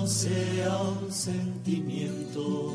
no 0.00 0.06
sea 0.06 0.78
un 1.02 1.12
sentimiento, 1.12 2.74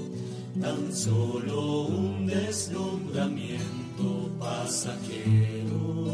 tan 0.62 0.93
solo 0.93 1.88
un 1.88 2.28
deslumbramiento 2.28 4.29
pasajero. 4.39 6.05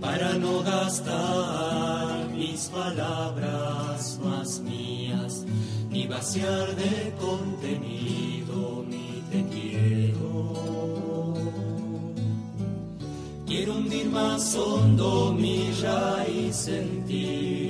Para 0.00 0.34
no 0.34 0.62
gastar 0.62 2.28
mis 2.30 2.68
palabras 2.68 4.20
más 4.22 4.60
mías, 4.60 5.44
ni 5.90 6.06
vaciar 6.06 6.76
de 6.76 7.12
contenido 7.20 8.84
mi 8.88 9.24
te 9.30 9.44
quiero. 9.54 11.34
Quiero 13.44 13.74
hundir 13.74 14.08
más 14.08 14.54
hondo 14.54 15.34
mi 15.36 15.72
raíz 15.82 16.68
en 16.68 17.04
ti 17.06 17.69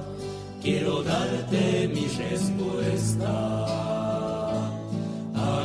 quiero 0.61 1.03
darte 1.03 1.87
mi 1.87 2.07
respuesta. 2.07 3.33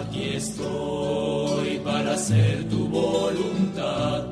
Aquí 0.01 0.35
estoy 0.35 1.79
para 1.85 2.15
hacer 2.15 2.69
tu 2.69 2.89
voluntad, 2.89 4.25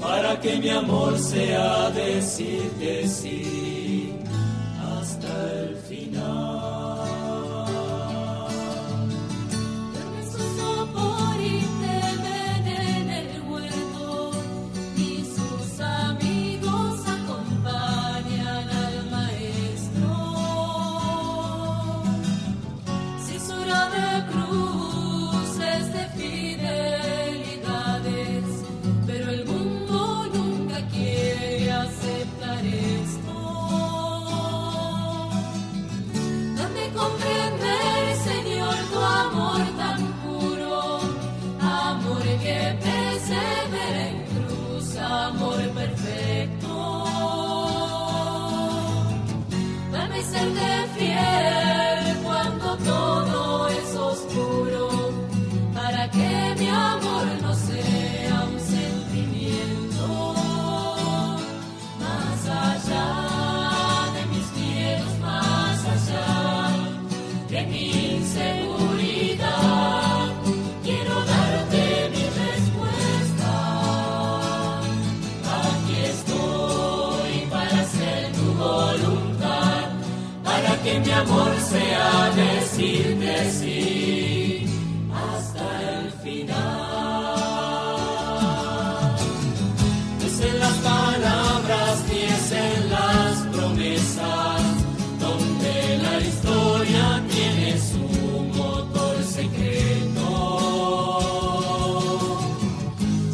para 0.00 0.40
que 0.40 0.56
mi 0.56 0.70
amor 0.70 1.18
sea 1.18 1.90
decirte 1.90 3.06
sí 3.06 3.75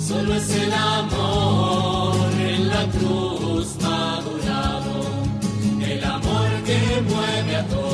Solo 0.08 0.34
es 0.34 0.50
el 0.56 0.72
amor 0.72 2.16
en 2.40 2.68
la 2.68 2.88
cruz 2.88 3.76
madurado, 3.80 5.04
el 5.80 6.04
amor 6.04 6.48
que 6.66 7.02
mueve 7.08 7.56
a 7.56 7.66
todo 7.68 7.91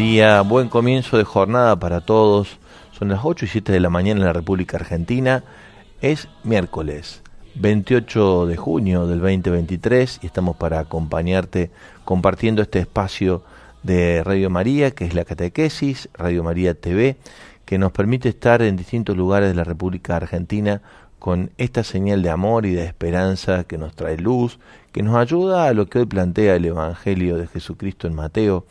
día, 0.00 0.40
buen 0.40 0.70
comienzo 0.70 1.18
de 1.18 1.24
jornada 1.24 1.78
para 1.78 2.00
todos. 2.00 2.56
Son 2.98 3.10
las 3.10 3.20
8 3.22 3.44
y 3.44 3.48
7 3.48 3.70
de 3.70 3.80
la 3.80 3.90
mañana 3.90 4.20
en 4.20 4.26
la 4.26 4.32
República 4.32 4.78
Argentina. 4.78 5.44
Es 6.00 6.26
miércoles 6.42 7.20
28 7.56 8.46
de 8.46 8.56
junio 8.56 9.06
del 9.06 9.20
2023 9.20 10.20
y 10.22 10.26
estamos 10.26 10.56
para 10.56 10.80
acompañarte 10.80 11.70
compartiendo 12.06 12.62
este 12.62 12.78
espacio 12.78 13.42
de 13.82 14.24
Radio 14.24 14.48
María, 14.48 14.90
que 14.92 15.04
es 15.04 15.12
la 15.12 15.26
catequesis, 15.26 16.08
Radio 16.14 16.44
María 16.44 16.72
TV, 16.72 17.18
que 17.66 17.76
nos 17.76 17.92
permite 17.92 18.30
estar 18.30 18.62
en 18.62 18.76
distintos 18.76 19.18
lugares 19.18 19.50
de 19.50 19.54
la 19.54 19.64
República 19.64 20.16
Argentina 20.16 20.80
con 21.18 21.50
esta 21.58 21.84
señal 21.84 22.22
de 22.22 22.30
amor 22.30 22.64
y 22.64 22.72
de 22.72 22.86
esperanza 22.86 23.64
que 23.64 23.76
nos 23.76 23.94
trae 23.94 24.16
luz, 24.16 24.60
que 24.92 25.02
nos 25.02 25.16
ayuda 25.16 25.66
a 25.66 25.74
lo 25.74 25.90
que 25.90 25.98
hoy 25.98 26.06
plantea 26.06 26.54
el 26.54 26.64
Evangelio 26.64 27.36
de 27.36 27.48
Jesucristo 27.48 28.06
en 28.06 28.14
Mateo, 28.14 28.64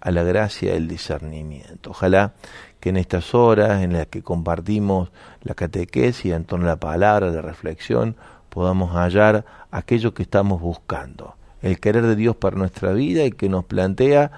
a 0.00 0.10
la 0.10 0.22
gracia 0.22 0.72
del 0.72 0.88
discernimiento. 0.88 1.90
Ojalá 1.90 2.34
que 2.80 2.90
en 2.90 2.96
estas 2.96 3.34
horas 3.34 3.82
en 3.82 3.92
las 3.92 4.06
que 4.06 4.22
compartimos 4.22 5.10
la 5.42 5.54
catequesis 5.54 6.32
en 6.32 6.44
torno 6.44 6.66
a 6.66 6.70
la 6.70 6.76
palabra, 6.76 7.30
la 7.30 7.42
reflexión, 7.42 8.16
podamos 8.48 8.92
hallar 8.94 9.44
aquello 9.70 10.14
que 10.14 10.22
estamos 10.22 10.60
buscando, 10.60 11.36
el 11.62 11.80
querer 11.80 12.06
de 12.06 12.16
Dios 12.16 12.36
para 12.36 12.56
nuestra 12.56 12.92
vida 12.92 13.24
y 13.24 13.32
que 13.32 13.48
nos 13.48 13.64
plantea 13.64 14.30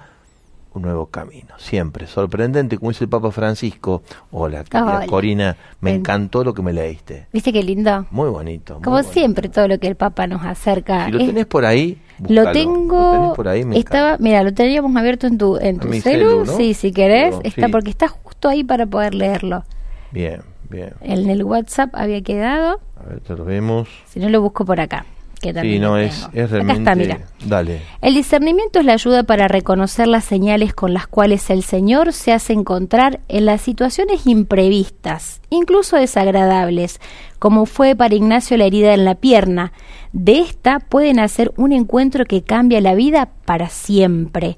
un 0.79 0.83
nuevo 0.83 1.07
camino, 1.07 1.49
siempre 1.57 2.07
sorprendente, 2.07 2.77
como 2.77 2.91
dice 2.91 3.03
el 3.03 3.09
Papa 3.09 3.31
Francisco. 3.31 4.01
Hola, 4.31 4.63
Hola. 4.73 5.05
Corina, 5.07 5.57
me 5.81 5.93
encantó 5.93 6.43
lo 6.43 6.53
que 6.53 6.61
me 6.61 6.71
leíste. 6.73 7.27
¿Viste 7.33 7.51
qué 7.53 7.61
lindo? 7.63 8.05
Muy 8.11 8.29
bonito. 8.29 8.75
muy 8.75 8.83
Como 8.83 8.95
bonito. 8.97 9.13
siempre, 9.13 9.49
todo 9.49 9.67
lo 9.67 9.77
que 9.77 9.87
el 9.87 9.95
Papa 9.95 10.25
nos 10.27 10.43
acerca. 10.45 11.05
Si 11.07 11.11
lo 11.11 11.19
es- 11.19 11.25
tenés 11.27 11.45
por 11.45 11.65
ahí, 11.65 11.97
lo 12.19 12.27
búscalo. 12.27 12.51
tengo. 12.53 13.01
Lo 13.01 13.11
tenés 13.21 13.35
por 13.35 13.47
ahí, 13.49 13.65
me 13.65 13.77
estaba, 13.77 14.17
mira, 14.19 14.41
lo 14.43 14.53
teníamos 14.53 14.95
abierto 14.95 15.27
en 15.27 15.37
tu, 15.37 15.57
en 15.57 15.79
tu 15.79 15.87
celu. 15.93 16.01
celu, 16.01 16.45
¿no? 16.45 16.57
Sí, 16.57 16.73
si 16.73 16.91
querés. 16.93 17.35
Está 17.43 17.65
sí. 17.67 17.71
porque 17.71 17.89
está 17.89 18.07
justo 18.07 18.47
ahí 18.47 18.63
para 18.63 18.85
poder 18.85 19.13
leerlo. 19.13 19.63
Bien, 20.11 20.41
bien. 20.69 20.93
En 21.01 21.29
el 21.29 21.43
WhatsApp 21.43 21.89
había 21.93 22.21
quedado. 22.21 22.79
A 22.99 23.03
ver, 23.09 23.19
te 23.19 23.35
lo 23.35 23.43
vemos. 23.43 23.87
Si 24.07 24.19
no, 24.19 24.29
lo 24.29 24.41
busco 24.41 24.63
por 24.65 24.79
acá. 24.79 25.05
Que 25.39 25.53
también 25.53 25.75
Sí, 25.75 25.79
no, 25.79 25.97
es, 25.97 26.27
es 26.33 26.45
Acá 26.45 26.47
realmente... 26.47 26.79
está, 26.79 26.95
mira. 26.95 27.19
Dale. 27.45 27.81
El 28.01 28.13
discernimiento 28.13 28.79
es 28.79 28.85
la 28.85 28.93
ayuda 28.93 29.23
para 29.23 29.47
reconocer 29.47 30.07
las 30.07 30.25
señales 30.25 30.73
con 30.73 30.93
las 30.93 31.07
cuales 31.07 31.49
el 31.49 31.63
Señor 31.63 32.13
se 32.13 32.33
hace 32.33 32.53
encontrar 32.53 33.21
en 33.27 33.45
las 33.45 33.61
situaciones 33.61 34.27
imprevistas, 34.27 35.41
incluso 35.49 35.97
desagradables, 35.97 36.99
como 37.39 37.65
fue 37.65 37.95
para 37.95 38.15
Ignacio 38.15 38.57
la 38.57 38.65
herida 38.65 38.93
en 38.93 39.05
la 39.05 39.15
pierna. 39.15 39.71
De 40.11 40.39
esta 40.39 40.79
pueden 40.79 41.19
hacer 41.19 41.53
un 41.55 41.71
encuentro 41.71 42.25
que 42.25 42.43
cambia 42.43 42.81
la 42.81 42.95
vida 42.95 43.29
para 43.45 43.69
siempre. 43.69 44.57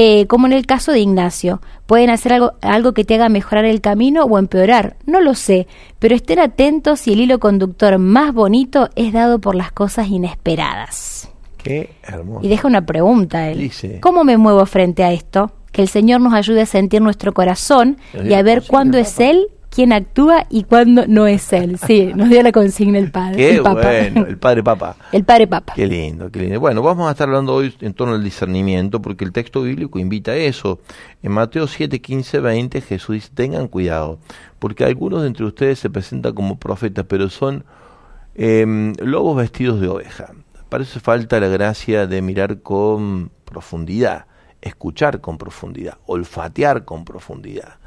Eh, 0.00 0.28
como 0.28 0.46
en 0.46 0.52
el 0.52 0.64
caso 0.64 0.92
de 0.92 1.00
Ignacio, 1.00 1.60
pueden 1.86 2.08
hacer 2.10 2.32
algo, 2.32 2.52
algo 2.60 2.94
que 2.94 3.02
te 3.02 3.16
haga 3.16 3.28
mejorar 3.28 3.64
el 3.64 3.80
camino 3.80 4.22
o 4.22 4.38
empeorar, 4.38 4.94
no 5.06 5.20
lo 5.20 5.34
sé, 5.34 5.66
pero 5.98 6.14
estén 6.14 6.38
atentos 6.38 7.00
si 7.00 7.14
el 7.14 7.20
hilo 7.20 7.40
conductor 7.40 7.98
más 7.98 8.32
bonito 8.32 8.90
es 8.94 9.12
dado 9.12 9.40
por 9.40 9.56
las 9.56 9.72
cosas 9.72 10.06
inesperadas. 10.06 11.32
Qué 11.56 11.96
hermoso. 12.04 12.46
Y 12.46 12.48
deja 12.48 12.68
una 12.68 12.86
pregunta 12.86 13.50
él. 13.50 13.58
Dice. 13.58 13.98
¿Cómo 13.98 14.22
me 14.22 14.36
muevo 14.36 14.64
frente 14.66 15.02
a 15.02 15.10
esto? 15.10 15.50
Que 15.72 15.82
el 15.82 15.88
Señor 15.88 16.20
nos 16.20 16.32
ayude 16.32 16.60
a 16.60 16.66
sentir 16.66 17.02
nuestro 17.02 17.34
corazón 17.34 17.96
y 18.24 18.34
a 18.34 18.42
ver 18.44 18.62
cuándo 18.68 18.98
es. 18.98 19.18
Él 19.18 19.48
quien 19.70 19.92
actúa 19.92 20.46
y 20.48 20.64
cuándo 20.64 21.06
no 21.06 21.26
es 21.26 21.52
Él. 21.52 21.78
Sí, 21.78 22.12
nos 22.14 22.28
dio 22.28 22.42
la 22.42 22.52
consigna 22.52 22.98
el 22.98 23.10
Padre. 23.10 23.36
Qué 23.36 23.54
el 23.56 23.62
Papa. 23.62 23.80
bueno, 23.80 24.26
el 24.26 24.38
Padre 24.38 24.62
Papa. 24.62 24.96
El 25.12 25.24
Padre 25.24 25.46
Papa. 25.46 25.72
Qué 25.76 25.86
lindo, 25.86 26.30
qué 26.30 26.40
lindo. 26.40 26.60
Bueno, 26.60 26.82
vamos 26.82 27.08
a 27.08 27.12
estar 27.12 27.28
hablando 27.28 27.54
hoy 27.54 27.74
en 27.80 27.94
torno 27.94 28.14
al 28.14 28.24
discernimiento, 28.24 29.00
porque 29.02 29.24
el 29.24 29.32
texto 29.32 29.62
bíblico 29.62 29.98
invita 29.98 30.32
a 30.32 30.36
eso. 30.36 30.80
En 31.22 31.32
Mateo 31.32 31.66
7, 31.66 32.00
15, 32.00 32.40
20, 32.40 32.80
Jesús 32.80 33.14
dice, 33.14 33.30
tengan 33.34 33.68
cuidado, 33.68 34.18
porque 34.58 34.84
algunos 34.84 35.22
de 35.22 35.28
entre 35.28 35.44
ustedes 35.44 35.78
se 35.78 35.90
presentan 35.90 36.34
como 36.34 36.58
profetas, 36.58 37.04
pero 37.08 37.28
son 37.28 37.64
em, 38.34 38.94
lobos 39.00 39.36
vestidos 39.36 39.80
de 39.80 39.88
oveja. 39.88 40.32
Para 40.68 40.84
eso 40.84 41.00
falta 41.00 41.40
la 41.40 41.48
gracia 41.48 42.06
de 42.06 42.20
mirar 42.20 42.60
con 42.60 43.30
profundidad, 43.44 44.26
escuchar 44.60 45.20
con 45.20 45.38
profundidad, 45.38 45.98
olfatear 46.06 46.84
con 46.84 47.04
profundidad 47.04 47.78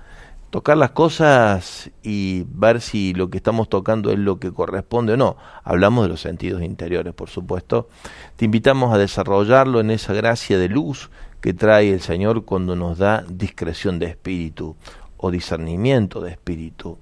tocar 0.52 0.78
las 0.78 0.92
cosas 0.92 1.90
y 2.04 2.46
ver 2.50 2.82
si 2.82 3.14
lo 3.14 3.30
que 3.30 3.38
estamos 3.38 3.70
tocando 3.70 4.12
es 4.12 4.20
lo 4.20 4.38
que 4.38 4.52
corresponde 4.52 5.14
o 5.14 5.18
no. 5.18 5.38
Hablamos 5.64 6.04
de 6.04 6.10
los 6.10 6.22
sentidos 6.22 6.62
interiores, 6.62 7.14
por 7.14 7.30
supuesto. 7.30 7.88
Te 8.36 8.46
invitamos 8.46 8.94
a 8.94 8.98
desarrollarlo 8.98 9.80
en 9.80 9.92
esa 9.92 10.14
gracia 10.14 10.60
de 10.60 10.68
luz 10.68 11.10
que 11.40 11.54
trae 11.54 11.92
el 11.92 12.02
Señor 12.02 12.44
cuando 12.44 12.76
nos 12.76 12.98
da 12.98 13.24
discreción 13.28 13.98
de 13.98 14.08
espíritu 14.08 14.76
o 15.18 15.32
discernimiento 15.32 16.20
de 16.20 16.32
espíritu. 16.32 16.98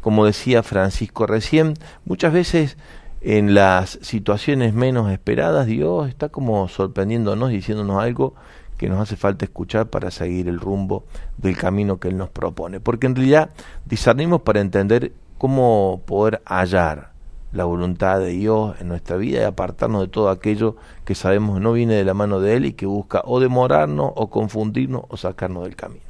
Como 0.00 0.26
decía 0.26 0.64
Francisco 0.64 1.26
recién, 1.26 1.74
muchas 2.04 2.32
veces 2.32 2.76
en 3.20 3.54
las 3.54 3.98
situaciones 4.02 4.74
menos 4.74 5.10
esperadas 5.10 5.66
Dios 5.66 6.08
está 6.08 6.28
como 6.30 6.66
sorprendiéndonos, 6.68 7.50
diciéndonos 7.50 8.02
algo 8.02 8.34
que 8.78 8.88
nos 8.88 9.00
hace 9.00 9.16
falta 9.16 9.44
escuchar 9.44 9.88
para 9.88 10.10
seguir 10.10 10.48
el 10.48 10.60
rumbo 10.60 11.04
del 11.36 11.56
camino 11.56 11.98
que 11.98 12.08
Él 12.08 12.16
nos 12.16 12.30
propone. 12.30 12.80
Porque 12.80 13.06
en 13.06 13.16
realidad 13.16 13.50
discernimos 13.84 14.42
para 14.42 14.60
entender 14.60 15.12
cómo 15.36 16.00
poder 16.06 16.40
hallar 16.46 17.12
la 17.52 17.64
voluntad 17.64 18.20
de 18.20 18.28
Dios 18.28 18.76
en 18.80 18.88
nuestra 18.88 19.16
vida 19.16 19.40
y 19.40 19.44
apartarnos 19.44 20.02
de 20.02 20.08
todo 20.08 20.30
aquello 20.30 20.76
que 21.04 21.14
sabemos 21.14 21.60
no 21.60 21.72
viene 21.72 21.94
de 21.94 22.04
la 22.04 22.14
mano 22.14 22.40
de 22.40 22.56
Él 22.56 22.66
y 22.66 22.72
que 22.72 22.86
busca 22.86 23.22
o 23.24 23.40
demorarnos 23.40 24.12
o 24.14 24.30
confundirnos 24.30 25.02
o 25.08 25.16
sacarnos 25.16 25.64
del 25.64 25.74
camino. 25.74 26.02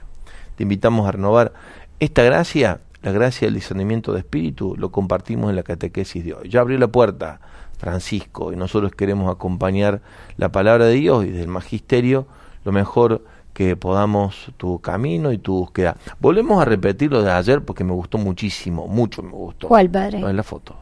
Te 0.56 0.64
invitamos 0.64 1.08
a 1.08 1.12
renovar 1.12 1.52
esta 2.00 2.22
gracia, 2.22 2.80
la 3.02 3.12
gracia 3.12 3.46
del 3.46 3.54
discernimiento 3.54 4.12
de 4.12 4.20
espíritu, 4.20 4.74
lo 4.76 4.90
compartimos 4.90 5.50
en 5.50 5.56
la 5.56 5.62
catequesis 5.62 6.24
de 6.24 6.34
hoy. 6.34 6.48
Ya 6.48 6.60
abrió 6.60 6.78
la 6.78 6.88
puerta 6.88 7.40
Francisco 7.78 8.52
y 8.52 8.56
nosotros 8.56 8.92
queremos 8.92 9.32
acompañar 9.32 10.02
la 10.36 10.50
palabra 10.50 10.86
de 10.86 10.94
Dios 10.94 11.24
y 11.24 11.30
del 11.30 11.48
magisterio 11.48 12.26
lo 12.68 12.72
mejor 12.72 13.24
que 13.54 13.76
podamos 13.76 14.52
tu 14.58 14.78
camino 14.78 15.32
y 15.32 15.38
tu 15.38 15.54
búsqueda. 15.54 15.96
Volvemos 16.20 16.60
a 16.60 16.66
repetir 16.66 17.10
lo 17.10 17.22
de 17.22 17.32
ayer 17.32 17.64
porque 17.64 17.82
me 17.82 17.92
gustó 17.92 18.18
muchísimo, 18.18 18.86
mucho 18.86 19.22
me 19.22 19.32
gustó. 19.32 19.68
¿Cuál, 19.68 19.88
padre? 19.88 20.22
De 20.22 20.32
la 20.34 20.42
foto. 20.42 20.76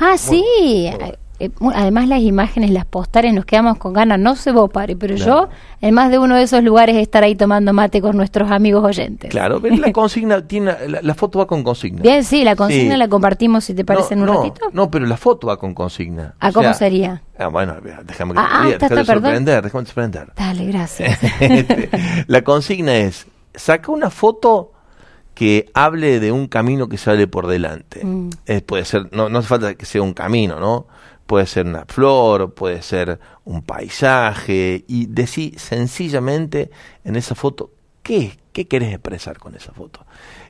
Ah, 0.00 0.18
sí. 0.18 0.90
Eh, 1.40 1.50
Además 1.74 2.08
las 2.08 2.20
imágenes, 2.20 2.70
las 2.70 2.84
postales, 2.84 3.32
nos 3.32 3.44
quedamos 3.44 3.78
con 3.78 3.92
ganas. 3.92 4.18
No 4.18 4.34
sé 4.36 4.50
vos, 4.52 4.70
padre, 4.70 4.96
pero 4.96 5.14
Claro. 5.14 5.48
yo 5.48 5.48
en 5.80 5.94
más 5.94 6.10
de 6.10 6.18
uno 6.18 6.34
de 6.36 6.42
esos 6.42 6.64
lugares 6.64 6.96
estar 6.96 7.22
ahí 7.22 7.34
tomando 7.36 7.72
mate 7.72 8.00
con 8.00 8.16
nuestros 8.16 8.50
amigos 8.50 8.84
oyentes. 8.84 9.30
Claro, 9.30 9.60
pero 9.60 9.76
la 9.76 9.92
consigna 9.92 10.46
tiene 10.46 10.74
la, 10.88 11.00
la 11.02 11.14
foto 11.14 11.38
va 11.38 11.46
con 11.46 11.62
consigna. 11.62 12.02
Bien, 12.02 12.24
sí, 12.24 12.42
la 12.44 12.56
consigna 12.56 12.94
Sí. 12.94 12.98
la 12.98 13.08
compartimos 13.08 13.64
si 13.64 13.74
te 13.74 13.84
parece 13.84 14.14
en 14.14 14.20
un 14.22 14.26
no, 14.26 14.34
ratito. 14.42 14.66
No, 14.72 14.90
pero 14.90 15.06
la 15.06 15.16
foto 15.16 15.46
va 15.46 15.56
con 15.58 15.74
consigna. 15.74 16.34
¿A 16.40 16.48
O 16.48 16.52
cómo 16.52 16.64
sea, 16.64 16.74
sería? 16.74 17.22
Ah, 17.38 17.46
bueno, 17.48 17.76
déjame 18.04 18.34
que 18.34 18.40
Ah, 18.40 18.48
ah, 18.50 18.62
te- 18.64 18.72
está, 18.72 18.88
déjame 18.88 19.00
está, 19.02 19.12
perdón. 19.14 19.22
sorprender, 19.30 19.62
déjame 19.62 19.84
sorprender. 19.86 20.32
Dale, 20.36 20.66
gracias. 20.66 21.18
La 22.26 22.42
consigna 22.42 22.96
es, 22.96 23.26
saca 23.54 23.92
una 23.92 24.10
foto 24.10 24.72
que 25.34 25.70
hable 25.72 26.18
de 26.18 26.32
un 26.32 26.48
camino 26.48 26.88
que 26.88 26.98
sale 26.98 27.28
por 27.28 27.46
delante. 27.46 28.04
Mm. 28.04 28.30
Eh, 28.46 28.60
puede 28.60 28.84
ser, 28.84 29.08
no, 29.12 29.28
no 29.28 29.38
hace 29.38 29.46
falta 29.48 29.74
que 29.74 29.86
sea 29.86 30.02
un 30.02 30.12
camino, 30.14 30.58
¿no? 30.58 30.86
Puede 31.28 31.44
ser 31.44 31.66
una 31.66 31.84
flor, 31.84 32.54
puede 32.54 32.80
ser 32.80 33.20
un 33.44 33.60
paisaje, 33.60 34.82
y 34.88 35.04
decir 35.04 35.60
sencillamente 35.60 36.70
en 37.04 37.16
esa 37.16 37.34
foto, 37.34 37.70
¿qué, 38.02 38.38
qué 38.54 38.66
querés 38.66 38.94
expresar 38.94 39.38
con 39.38 39.54
esa 39.54 39.72
foto? 39.72 40.06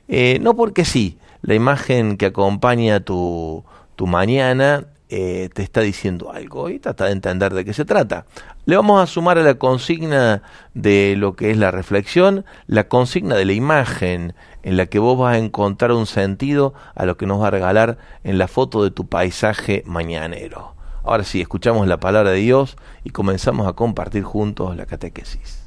Eh, 0.07 0.39
no 0.41 0.55
porque 0.55 0.85
sí, 0.85 1.17
la 1.41 1.53
imagen 1.53 2.15
que 2.15 2.27
acompaña 2.27 3.01
tu, 3.01 3.65
tu 3.97 4.07
mañana 4.07 4.85
eh, 5.09 5.49
te 5.53 5.63
está 5.63 5.81
diciendo 5.81 6.31
algo 6.31 6.69
y 6.69 6.79
trata 6.79 7.07
de 7.07 7.11
entender 7.11 7.53
de 7.53 7.65
qué 7.65 7.73
se 7.73 7.83
trata. 7.83 8.25
Le 8.63 8.77
vamos 8.77 9.03
a 9.03 9.05
sumar 9.05 9.37
a 9.37 9.43
la 9.43 9.55
consigna 9.55 10.43
de 10.75 11.15
lo 11.17 11.35
que 11.35 11.51
es 11.51 11.57
la 11.57 11.71
reflexión, 11.71 12.45
la 12.67 12.87
consigna 12.87 13.35
de 13.35 13.43
la 13.43 13.53
imagen 13.53 14.33
en 14.63 14.77
la 14.77 14.85
que 14.87 14.99
vos 14.99 15.17
vas 15.17 15.35
a 15.35 15.37
encontrar 15.37 15.91
un 15.91 16.05
sentido 16.05 16.73
a 16.95 17.05
lo 17.05 17.17
que 17.17 17.25
nos 17.25 17.41
va 17.41 17.47
a 17.47 17.51
regalar 17.51 17.97
en 18.23 18.37
la 18.37 18.47
foto 18.47 18.83
de 18.83 18.91
tu 18.91 19.07
paisaje 19.07 19.83
mañanero. 19.85 20.75
Ahora 21.03 21.23
sí, 21.23 21.41
escuchamos 21.41 21.87
la 21.87 21.99
palabra 21.99 22.31
de 22.31 22.39
Dios 22.39 22.77
y 23.03 23.11
comenzamos 23.11 23.67
a 23.67 23.73
compartir 23.73 24.23
juntos 24.23 24.75
la 24.75 24.85
catequesis. 24.85 25.63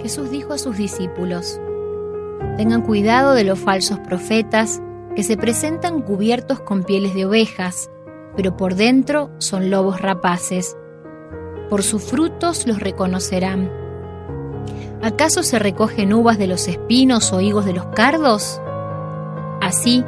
Jesús 0.00 0.30
dijo 0.30 0.52
a 0.52 0.58
sus 0.58 0.76
discípulos, 0.76 1.60
Tengan 2.56 2.82
cuidado 2.82 3.34
de 3.34 3.44
los 3.44 3.58
falsos 3.58 3.98
profetas 3.98 4.80
que 5.14 5.22
se 5.22 5.36
presentan 5.36 6.02
cubiertos 6.02 6.60
con 6.60 6.84
pieles 6.84 7.14
de 7.14 7.26
ovejas, 7.26 7.90
pero 8.36 8.56
por 8.56 8.74
dentro 8.74 9.30
son 9.38 9.70
lobos 9.70 10.00
rapaces. 10.00 10.76
Por 11.70 11.82
sus 11.82 12.04
frutos 12.04 12.66
los 12.66 12.80
reconocerán. 12.80 13.85
¿Acaso 15.02 15.42
se 15.42 15.58
recogen 15.58 16.12
uvas 16.12 16.38
de 16.38 16.46
los 16.46 16.68
espinos 16.68 17.32
o 17.32 17.40
higos 17.40 17.64
de 17.64 17.74
los 17.74 17.86
cardos? 17.86 18.60
Así, 19.60 20.04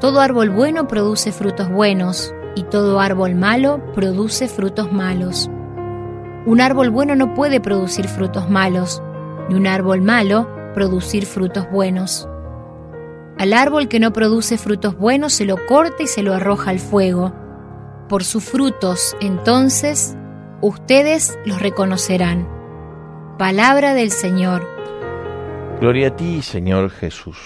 todo 0.00 0.20
árbol 0.20 0.50
bueno 0.50 0.88
produce 0.88 1.32
frutos 1.32 1.70
buenos, 1.70 2.34
y 2.54 2.64
todo 2.64 3.00
árbol 3.00 3.34
malo 3.34 3.80
produce 3.94 4.48
frutos 4.48 4.92
malos. 4.92 5.50
Un 6.44 6.60
árbol 6.60 6.90
bueno 6.90 7.14
no 7.14 7.34
puede 7.34 7.60
producir 7.60 8.08
frutos 8.08 8.50
malos, 8.50 9.02
ni 9.48 9.54
un 9.54 9.66
árbol 9.66 10.02
malo 10.02 10.48
producir 10.74 11.26
frutos 11.26 11.70
buenos. 11.70 12.28
Al 13.38 13.52
árbol 13.52 13.88
que 13.88 14.00
no 14.00 14.12
produce 14.12 14.58
frutos 14.58 14.96
buenos 14.96 15.32
se 15.32 15.44
lo 15.44 15.56
corta 15.66 16.02
y 16.02 16.06
se 16.06 16.22
lo 16.22 16.34
arroja 16.34 16.70
al 16.70 16.78
fuego. 16.78 17.32
Por 18.08 18.24
sus 18.24 18.44
frutos, 18.44 19.16
entonces, 19.20 20.16
ustedes 20.60 21.38
los 21.44 21.60
reconocerán. 21.62 22.48
Palabra 23.38 23.94
del 23.94 24.10
Señor. 24.10 24.68
Gloria 25.80 26.08
a 26.08 26.16
ti, 26.16 26.42
Señor 26.42 26.90
Jesús. 26.90 27.38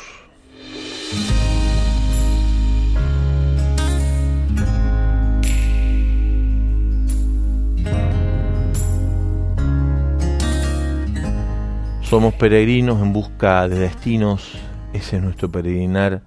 Somos 12.02 12.34
peregrinos 12.34 13.00
en 13.00 13.12
busca 13.12 13.68
de 13.68 13.78
destinos, 13.78 14.58
ese 14.92 15.16
es 15.16 15.22
nuestro 15.22 15.50
peregrinar 15.50 16.22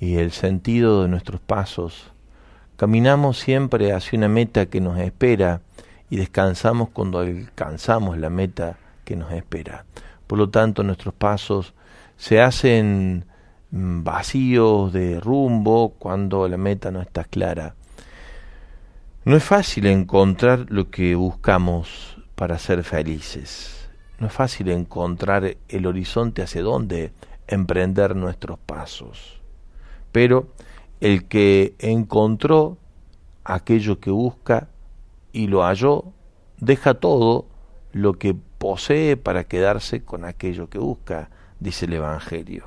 y 0.00 0.16
el 0.16 0.32
sentido 0.32 1.02
de 1.02 1.08
nuestros 1.08 1.40
pasos. 1.40 2.10
Caminamos 2.76 3.38
siempre 3.38 3.92
hacia 3.92 4.16
una 4.18 4.28
meta 4.28 4.66
que 4.66 4.80
nos 4.80 4.98
espera 4.98 5.60
y 6.10 6.16
descansamos 6.16 6.88
cuando 6.88 7.20
alcanzamos 7.20 8.18
la 8.18 8.28
meta 8.28 8.78
nos 9.16 9.32
espera. 9.32 9.84
Por 10.26 10.38
lo 10.38 10.48
tanto, 10.50 10.82
nuestros 10.82 11.14
pasos 11.14 11.74
se 12.16 12.40
hacen 12.40 13.24
mm, 13.70 14.02
vacíos 14.04 14.92
de 14.92 15.20
rumbo 15.20 15.94
cuando 15.98 16.48
la 16.48 16.56
meta 16.56 16.90
no 16.90 17.00
está 17.00 17.24
clara. 17.24 17.74
No 19.24 19.36
es 19.36 19.44
fácil 19.44 19.86
encontrar 19.86 20.66
lo 20.68 20.90
que 20.90 21.14
buscamos 21.14 22.16
para 22.34 22.58
ser 22.58 22.82
felices. 22.82 23.88
No 24.18 24.26
es 24.28 24.32
fácil 24.32 24.70
encontrar 24.70 25.56
el 25.68 25.86
horizonte 25.86 26.42
hacia 26.42 26.62
donde 26.62 27.12
emprender 27.46 28.16
nuestros 28.16 28.58
pasos. 28.58 29.40
Pero 30.10 30.48
el 31.00 31.26
que 31.26 31.74
encontró 31.78 32.78
aquello 33.44 33.98
que 34.00 34.10
busca 34.10 34.68
y 35.32 35.46
lo 35.46 35.62
halló, 35.62 36.04
deja 36.58 36.94
todo 36.94 37.46
lo 37.92 38.14
que 38.14 38.36
posee 38.62 39.16
para 39.16 39.42
quedarse 39.42 40.04
con 40.04 40.24
aquello 40.24 40.70
que 40.70 40.78
busca, 40.78 41.30
dice 41.58 41.86
el 41.86 41.94
Evangelio. 41.94 42.64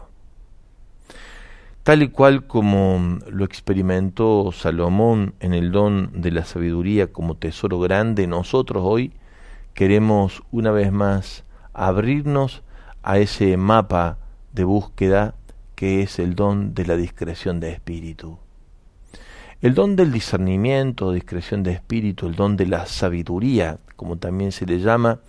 Tal 1.83 2.03
y 2.03 2.09
cual 2.09 2.47
como 2.47 3.19
lo 3.29 3.45
experimentó 3.45 4.51
Salomón 4.51 5.35
en 5.39 5.53
el 5.53 5.71
don 5.71 6.11
de 6.21 6.31
la 6.31 6.43
sabiduría 6.43 7.13
como 7.13 7.35
tesoro 7.35 7.79
grande, 7.79 8.27
nosotros 8.27 8.83
hoy 8.85 9.13
queremos 9.73 10.43
una 10.51 10.71
vez 10.71 10.91
más 10.91 11.45
abrirnos 11.73 12.61
a 13.01 13.17
ese 13.19 13.55
mapa 13.55 14.17
de 14.51 14.65
búsqueda 14.65 15.33
que 15.75 16.01
es 16.01 16.19
el 16.19 16.35
don 16.35 16.73
de 16.73 16.87
la 16.87 16.97
discreción 16.97 17.61
de 17.61 17.71
espíritu. 17.71 18.37
El 19.61 19.73
don 19.75 19.95
del 19.95 20.11
discernimiento, 20.11 21.13
discreción 21.13 21.63
de 21.63 21.71
espíritu, 21.71 22.27
el 22.27 22.35
don 22.35 22.57
de 22.57 22.65
la 22.65 22.85
sabiduría, 22.85 23.77
como 23.95 24.17
también 24.17 24.51
se 24.51 24.65
le 24.65 24.79
llama, 24.79 25.21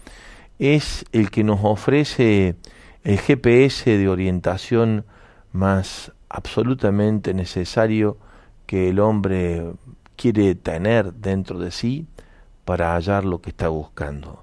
es 0.58 1.04
el 1.12 1.30
que 1.30 1.44
nos 1.44 1.60
ofrece 1.62 2.56
el 3.04 3.18
GPS 3.18 3.96
de 3.96 4.08
orientación 4.08 5.04
más 5.52 6.12
absolutamente 6.28 7.34
necesario 7.34 8.18
que 8.66 8.88
el 8.88 8.98
hombre 8.98 9.72
quiere 10.16 10.54
tener 10.54 11.12
dentro 11.14 11.58
de 11.58 11.70
sí 11.70 12.06
para 12.64 12.94
hallar 12.94 13.24
lo 13.24 13.40
que 13.40 13.50
está 13.50 13.68
buscando. 13.68 14.42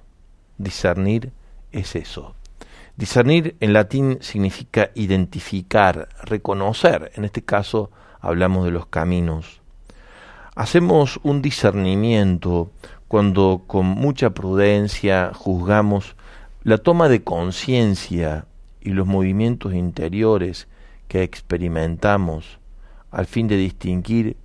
Discernir 0.57 1.33
es 1.71 1.95
eso. 1.95 2.35
Discernir 2.95 3.57
en 3.59 3.73
latín 3.73 4.19
significa 4.21 4.91
identificar, 4.93 6.07
reconocer. 6.23 7.11
En 7.15 7.25
este 7.25 7.43
caso 7.43 7.91
hablamos 8.21 8.65
de 8.65 8.71
los 8.71 8.85
caminos. 8.85 9.61
Hacemos 10.55 11.19
un 11.23 11.41
discernimiento 11.41 12.71
cuando 13.13 13.65
con 13.67 13.85
mucha 13.85 14.31
prudencia 14.31 15.33
juzgamos 15.35 16.15
la 16.63 16.79
toma 16.79 17.09
de 17.09 17.23
conciencia 17.23 18.47
y 18.81 18.89
los 18.89 19.05
movimientos 19.05 19.75
interiores 19.75 20.67
que 21.07 21.21
experimentamos 21.21 22.57
al 23.11 23.27
fin 23.27 23.47
de 23.47 23.55
distinguir 23.55 24.35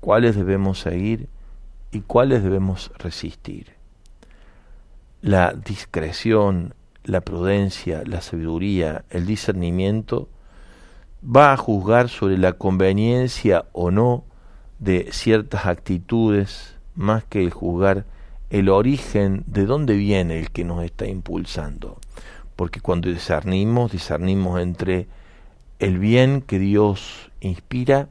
cuáles 0.00 0.34
debemos 0.34 0.80
seguir 0.80 1.28
y 1.92 2.00
cuáles 2.00 2.42
debemos 2.42 2.90
resistir. 2.98 3.74
La 5.20 5.52
discreción, 5.52 6.74
la 7.04 7.20
prudencia, 7.20 8.02
la 8.04 8.20
sabiduría, 8.20 9.04
el 9.10 9.26
discernimiento 9.26 10.28
va 11.24 11.52
a 11.52 11.56
juzgar 11.56 12.08
sobre 12.08 12.36
la 12.36 12.54
conveniencia 12.54 13.66
o 13.70 13.92
no 13.92 14.24
de 14.80 15.06
ciertas 15.12 15.66
actitudes 15.66 16.77
más 16.98 17.24
que 17.24 17.42
el 17.42 17.50
juzgar 17.50 18.04
el 18.50 18.68
origen 18.68 19.44
de 19.46 19.66
dónde 19.66 19.94
viene 19.94 20.40
el 20.40 20.50
que 20.50 20.64
nos 20.64 20.84
está 20.84 21.06
impulsando. 21.06 21.98
Porque 22.56 22.80
cuando 22.80 23.08
discernimos, 23.08 23.92
discernimos 23.92 24.60
entre 24.60 25.06
el 25.78 25.98
bien 25.98 26.42
que 26.42 26.58
Dios 26.58 27.30
inspira 27.40 28.08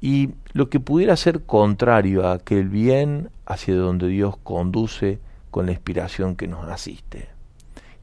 y 0.00 0.30
lo 0.52 0.68
que 0.70 0.80
pudiera 0.80 1.16
ser 1.16 1.42
contrario 1.42 2.26
a 2.26 2.32
aquel 2.32 2.68
bien 2.68 3.30
hacia 3.46 3.76
donde 3.76 4.08
Dios 4.08 4.36
conduce 4.42 5.20
con 5.50 5.66
la 5.66 5.72
inspiración 5.72 6.36
que 6.36 6.48
nos 6.48 6.68
asiste. 6.68 7.28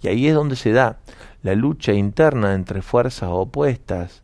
Y 0.01 0.07
ahí 0.07 0.27
es 0.27 0.35
donde 0.35 0.55
se 0.55 0.71
da 0.71 0.99
la 1.43 1.55
lucha 1.55 1.91
interna 1.93 2.53
entre 2.53 2.81
fuerzas 2.81 3.29
opuestas, 3.31 4.21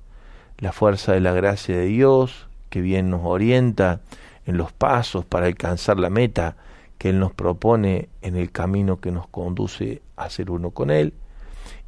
la 0.60 0.72
fuerza 0.72 1.14
de 1.14 1.20
la 1.20 1.34
gracia 1.34 1.76
de 1.76 1.86
Dios, 1.86 2.48
que 2.70 2.82
bien 2.82 3.10
nos 3.10 3.22
orienta 3.24 4.02
en 4.46 4.58
los 4.58 4.72
pasos 4.72 5.26
para 5.26 5.48
alcanzar 5.48 6.00
la 6.00 6.10
meta 6.10 6.56
que 6.98 7.10
Él 7.10 7.20
nos 7.20 7.34
propone 7.34 8.10
en 8.22 8.36
el 8.36 8.52
camino 8.52 9.00
que 9.00 9.12
nos 9.12 9.28
conduce 9.28 10.02
a 10.16 10.30
ser 10.30 10.52
uno 10.52 10.72
con 10.72 10.92
Él, 10.92 11.14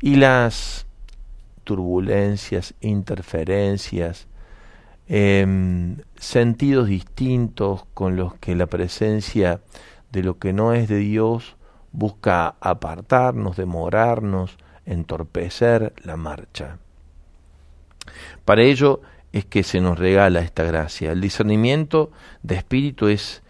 y 0.02 0.16
las 0.16 0.86
turbulencias, 1.64 2.74
interferencias, 2.82 4.28
em, 5.08 5.98
sentidos 6.16 6.88
distintos 6.88 7.86
con 7.94 8.16
los 8.16 8.36
que 8.36 8.56
la 8.56 8.68
presencia 8.68 9.62
de 10.12 10.24
lo 10.24 10.38
que 10.38 10.54
no 10.54 10.74
es 10.74 10.88
de 10.88 10.98
Dios 10.98 11.58
busca 11.92 12.56
apartarnos, 12.60 13.58
demorarnos, 13.58 14.58
entorpecer 14.86 15.94
la 16.04 16.18
marcha. 16.18 16.78
Para 18.44 18.64
ello 18.64 19.02
es 19.36 19.44
que 19.44 19.64
se 19.64 19.82
nos 19.82 20.00
regala 20.00 20.40
esta 20.40 20.64
gracia. 20.64 21.12
El 21.12 21.20
discernimiento 21.20 22.10
de 22.42 22.56
espíritu 22.56 23.08
es 23.10 23.44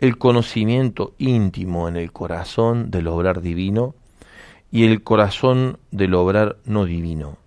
el 0.00 0.18
conocimiento 0.18 1.14
íntimo 1.16 1.86
en 1.86 1.94
el 1.94 2.10
corazón 2.10 2.90
del 2.90 3.06
obrar 3.06 3.40
divino 3.40 3.94
y 4.72 4.84
el 4.84 5.04
corazón 5.04 5.78
del 5.92 6.14
obrar 6.14 6.56
no 6.64 6.86
divino. 6.86 7.38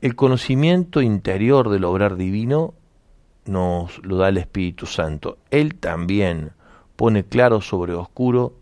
El 0.00 0.16
conocimiento 0.16 1.02
interior 1.02 1.68
del 1.68 1.84
obrar 1.84 2.16
divino 2.16 2.72
nos 3.44 4.02
lo 4.02 4.16
da 4.16 4.30
el 4.30 4.38
Espíritu 4.38 4.86
Santo. 4.86 5.36
Él 5.50 5.74
también 5.74 6.52
pone 6.96 7.22
claro 7.22 7.60
sobre 7.60 7.92
oscuro 7.92 8.54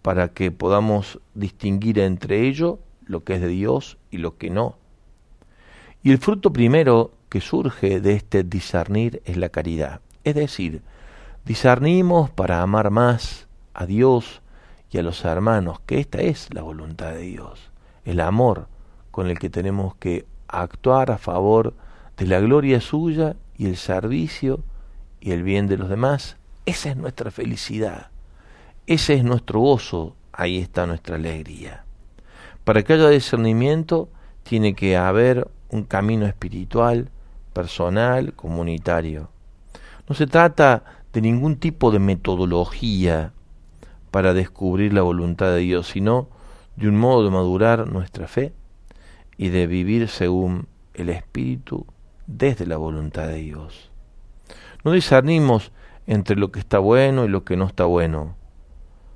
para 0.00 0.28
que 0.28 0.50
podamos 0.50 1.20
distinguir 1.34 1.98
entre 1.98 2.48
ello 2.48 2.78
lo 3.04 3.22
que 3.22 3.34
es 3.34 3.42
de 3.42 3.48
Dios 3.48 3.98
y 4.10 4.16
lo 4.16 4.38
que 4.38 4.48
no. 4.48 4.79
Y 6.02 6.10
el 6.10 6.18
fruto 6.18 6.52
primero 6.52 7.12
que 7.28 7.40
surge 7.40 8.00
de 8.00 8.14
este 8.14 8.42
discernir 8.42 9.22
es 9.24 9.36
la 9.36 9.50
caridad. 9.50 10.00
Es 10.24 10.34
decir, 10.34 10.82
discernimos 11.44 12.30
para 12.30 12.62
amar 12.62 12.90
más 12.90 13.46
a 13.74 13.86
Dios 13.86 14.42
y 14.90 14.98
a 14.98 15.02
los 15.02 15.24
hermanos, 15.24 15.80
que 15.86 16.00
esta 16.00 16.20
es 16.20 16.52
la 16.52 16.62
voluntad 16.62 17.12
de 17.12 17.20
Dios, 17.20 17.70
el 18.04 18.20
amor 18.20 18.66
con 19.10 19.28
el 19.28 19.38
que 19.38 19.50
tenemos 19.50 19.94
que 19.96 20.26
actuar 20.48 21.10
a 21.10 21.18
favor 21.18 21.74
de 22.16 22.26
la 22.26 22.40
gloria 22.40 22.80
suya 22.80 23.36
y 23.56 23.66
el 23.66 23.76
servicio 23.76 24.60
y 25.20 25.30
el 25.32 25.42
bien 25.42 25.68
de 25.68 25.76
los 25.76 25.88
demás 25.88 26.36
esa 26.66 26.90
es 26.90 26.96
nuestra 26.96 27.30
felicidad, 27.30 28.10
ese 28.86 29.14
es 29.14 29.24
nuestro 29.24 29.60
gozo, 29.60 30.14
ahí 30.32 30.58
está 30.58 30.86
nuestra 30.86 31.16
alegría. 31.16 31.84
Para 32.64 32.82
que 32.82 32.92
haya 32.92 33.08
discernimiento 33.08 34.08
tiene 34.42 34.74
que 34.74 34.96
haber 34.96 35.48
un 35.70 35.84
camino 35.84 36.26
espiritual, 36.26 37.10
personal, 37.52 38.34
comunitario. 38.34 39.30
No 40.08 40.14
se 40.14 40.26
trata 40.26 40.84
de 41.12 41.20
ningún 41.20 41.56
tipo 41.56 41.90
de 41.90 41.98
metodología 41.98 43.32
para 44.10 44.34
descubrir 44.34 44.92
la 44.92 45.02
voluntad 45.02 45.52
de 45.52 45.58
Dios, 45.58 45.88
sino 45.88 46.28
de 46.76 46.88
un 46.88 46.96
modo 46.96 47.24
de 47.24 47.30
madurar 47.30 47.90
nuestra 47.90 48.26
fe 48.26 48.52
y 49.36 49.48
de 49.50 49.66
vivir 49.66 50.08
según 50.08 50.66
el 50.94 51.08
Espíritu 51.08 51.86
desde 52.26 52.66
la 52.66 52.76
voluntad 52.76 53.28
de 53.28 53.36
Dios. 53.36 53.90
No 54.84 54.92
discernimos 54.92 55.72
entre 56.06 56.36
lo 56.36 56.50
que 56.50 56.60
está 56.60 56.78
bueno 56.78 57.24
y 57.24 57.28
lo 57.28 57.44
que 57.44 57.56
no 57.56 57.66
está 57.66 57.84
bueno. 57.84 58.34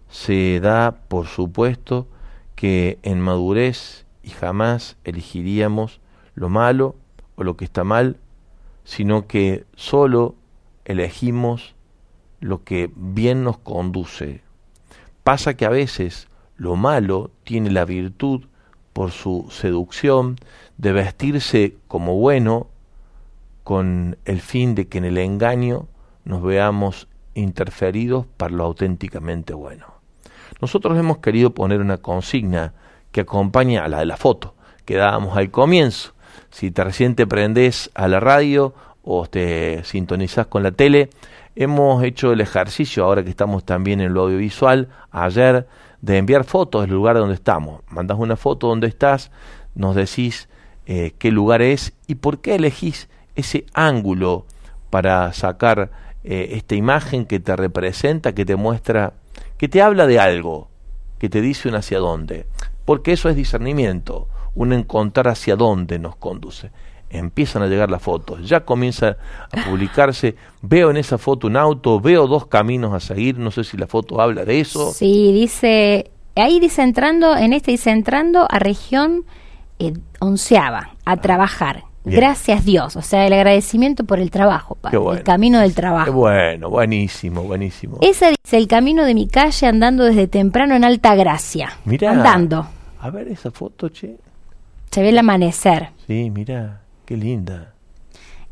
Se 0.09 0.61
da, 0.61 1.01
por 1.09 1.27
supuesto, 1.27 2.07
que 2.55 2.99
en 3.03 3.21
madurez 3.21 4.07
y 4.23 4.31
jamás 4.31 4.97
elegiríamos 5.05 6.01
lo 6.35 6.49
malo 6.49 6.97
o 7.37 7.45
lo 7.45 7.57
que 7.57 7.65
está 7.65 7.85
mal, 7.85 8.19
sino 8.85 9.27
que 9.27 9.65
solo 9.75 10.35
elegimos 10.85 11.75
lo 12.41 12.65
que 12.65 12.91
bien 12.95 13.45
nos 13.45 13.59
conduce. 13.59 14.43
Pasa 15.23 15.55
que 15.55 15.65
a 15.65 15.71
veces 15.71 16.29
lo 16.57 16.77
malo 16.77 17.31
tiene 17.45 17.71
la 17.71 17.85
virtud, 17.85 18.43
por 18.93 19.11
su 19.11 19.49
seducción, 19.51 20.37
de 20.79 20.93
vestirse 20.93 21.77
como 21.89 22.15
bueno, 22.17 22.69
con 23.65 24.17
el 24.25 24.41
fin 24.41 24.75
de 24.75 24.87
que 24.87 24.99
en 24.99 25.05
el 25.05 25.19
engaño 25.19 25.89
nos 26.25 26.43
veamos 26.43 27.09
interferidos 27.35 28.27
para 28.37 28.55
lo 28.55 28.65
auténticamente 28.65 29.53
bueno. 29.53 29.87
Nosotros 30.61 30.97
hemos 30.97 31.19
querido 31.19 31.55
poner 31.55 31.81
una 31.81 31.99
consigna 31.99 32.73
que 33.11 33.23
acompaña 33.23 33.85
a 33.85 33.89
la 33.89 33.99
de 33.99 34.07
la 34.07 34.17
foto 34.17 34.55
que 34.85 34.97
dábamos 34.97 35.37
al 35.37 35.51
comienzo. 35.51 36.14
Si 36.55 36.71
te 36.71 36.85
recién 36.85 37.17
te 37.17 37.27
prendés 37.27 37.91
a 37.95 38.07
la 38.07 38.21
radio 38.21 38.75
o 39.03 39.27
te 39.27 39.83
sintonizás 39.83 40.47
con 40.47 40.63
la 40.63 40.71
tele, 40.71 41.11
hemos 41.57 42.05
hecho 42.05 42.31
el 42.31 42.41
ejercicio, 42.41 43.05
ahora 43.05 43.25
que 43.25 43.31
estamos 43.31 43.65
también 43.65 44.01
en 44.01 44.15
lo 44.15 44.23
audiovisual, 44.23 44.89
ayer, 45.11 45.67
de 46.01 46.17
enviar 46.17 46.45
fotos 46.45 46.83
del 46.83 46.93
lugar 46.93 47.17
donde 47.17 47.35
estamos. 47.35 47.81
Mandas 47.89 48.21
una 48.21 48.37
foto 48.37 48.69
donde 48.69 48.87
estás, 48.87 49.33
nos 49.75 49.97
decís 49.97 50.49
eh, 50.87 51.13
qué 51.19 51.33
lugar 51.33 51.61
es 51.61 51.93
y 52.07 52.15
por 52.15 52.39
qué 52.39 52.55
elegís 52.55 53.09
ese 53.35 53.67
ángulo 53.75 54.47
para 54.91 55.33
sacar 55.33 55.91
eh, 56.23 56.51
esta 56.53 56.77
imagen 56.77 57.27
que 57.27 57.41
te 57.41 57.57
representa, 57.57 58.33
que 58.33 58.45
te 58.45 58.55
muestra, 58.55 59.15
que 59.59 59.67
te 59.67 59.83
habla 59.83 60.07
de 60.07 60.21
algo, 60.21 60.69
que 61.19 61.29
te 61.29 61.41
dice 61.41 61.69
un 61.69 61.75
hacia 61.75 61.99
dónde. 61.99 62.47
Porque 62.85 63.13
eso 63.13 63.29
es 63.29 63.35
discernimiento, 63.35 64.29
un 64.55 64.73
encontrar 64.73 65.29
hacia 65.29 65.57
dónde 65.57 65.99
nos 65.99 66.17
conduce. 66.17 66.71
empiezan 67.11 67.63
a 67.63 67.69
llegar 67.69 67.91
las 67.91 68.03
fotos, 68.03 68.49
ya 68.49 68.65
comienza 68.65 69.17
a 69.53 69.71
publicarse, 69.71 70.35
veo 70.63 70.91
en 70.91 70.97
esa 70.97 71.17
foto 71.17 71.47
un 71.47 71.57
auto, 71.57 72.01
veo 72.01 72.27
dos 72.27 72.47
caminos 72.47 72.93
a 72.93 72.99
seguir, 72.99 73.39
no 73.39 73.53
sé 73.53 73.63
si 73.63 73.77
la 73.77 73.87
foto 73.87 74.21
habla 74.21 74.45
de 74.45 74.61
eso. 74.61 74.91
Sí, 74.91 75.33
dice, 75.33 76.11
ahí 76.35 76.59
dice 76.59 76.83
entrando, 76.83 77.37
en 77.37 77.53
este 77.53 77.71
dice 77.71 77.91
entrando 77.91 78.49
a 78.51 78.59
región 78.59 79.25
eh, 79.79 79.93
onceava, 80.19 80.91
a 81.05 81.13
ah, 81.13 81.17
trabajar. 81.19 81.85
Gracias 82.07 82.67
Dios, 82.67 82.97
o 82.97 83.03
sea, 83.03 83.27
el 83.27 83.33
agradecimiento 83.33 84.05
por 84.05 84.19
el 84.19 84.31
trabajo, 84.31 84.77
el 84.93 85.23
camino 85.23 85.61
del 85.61 85.75
trabajo. 85.75 86.05
Qué 86.05 86.11
bueno, 86.11 86.69
buenísimo, 86.69 87.45
buenísimo. 87.45 87.97
Esa 88.03 88.29
dice 88.29 88.59
el 88.59 88.69
camino 88.69 89.05
de 89.05 89.15
mi 89.15 89.27
calle 89.27 89.67
andando 89.67 90.05
desde 90.05 90.27
temprano 90.27 90.75
en 90.75 90.85
Alta 90.85 91.15
Gracia. 91.15 91.79
Mira. 91.87 92.11
Andando. 92.11 92.67
A 93.01 93.11
ver 93.11 93.29
esa 93.29 93.51
foto, 93.51 93.89
che. 93.89 94.17
Se 94.95 95.03
ve 95.03 95.09
el 95.09 95.19
amanecer. 95.19 95.89
Sí, 96.07 96.31
mira, 96.31 96.83
qué 97.05 97.17
linda. 97.17 97.75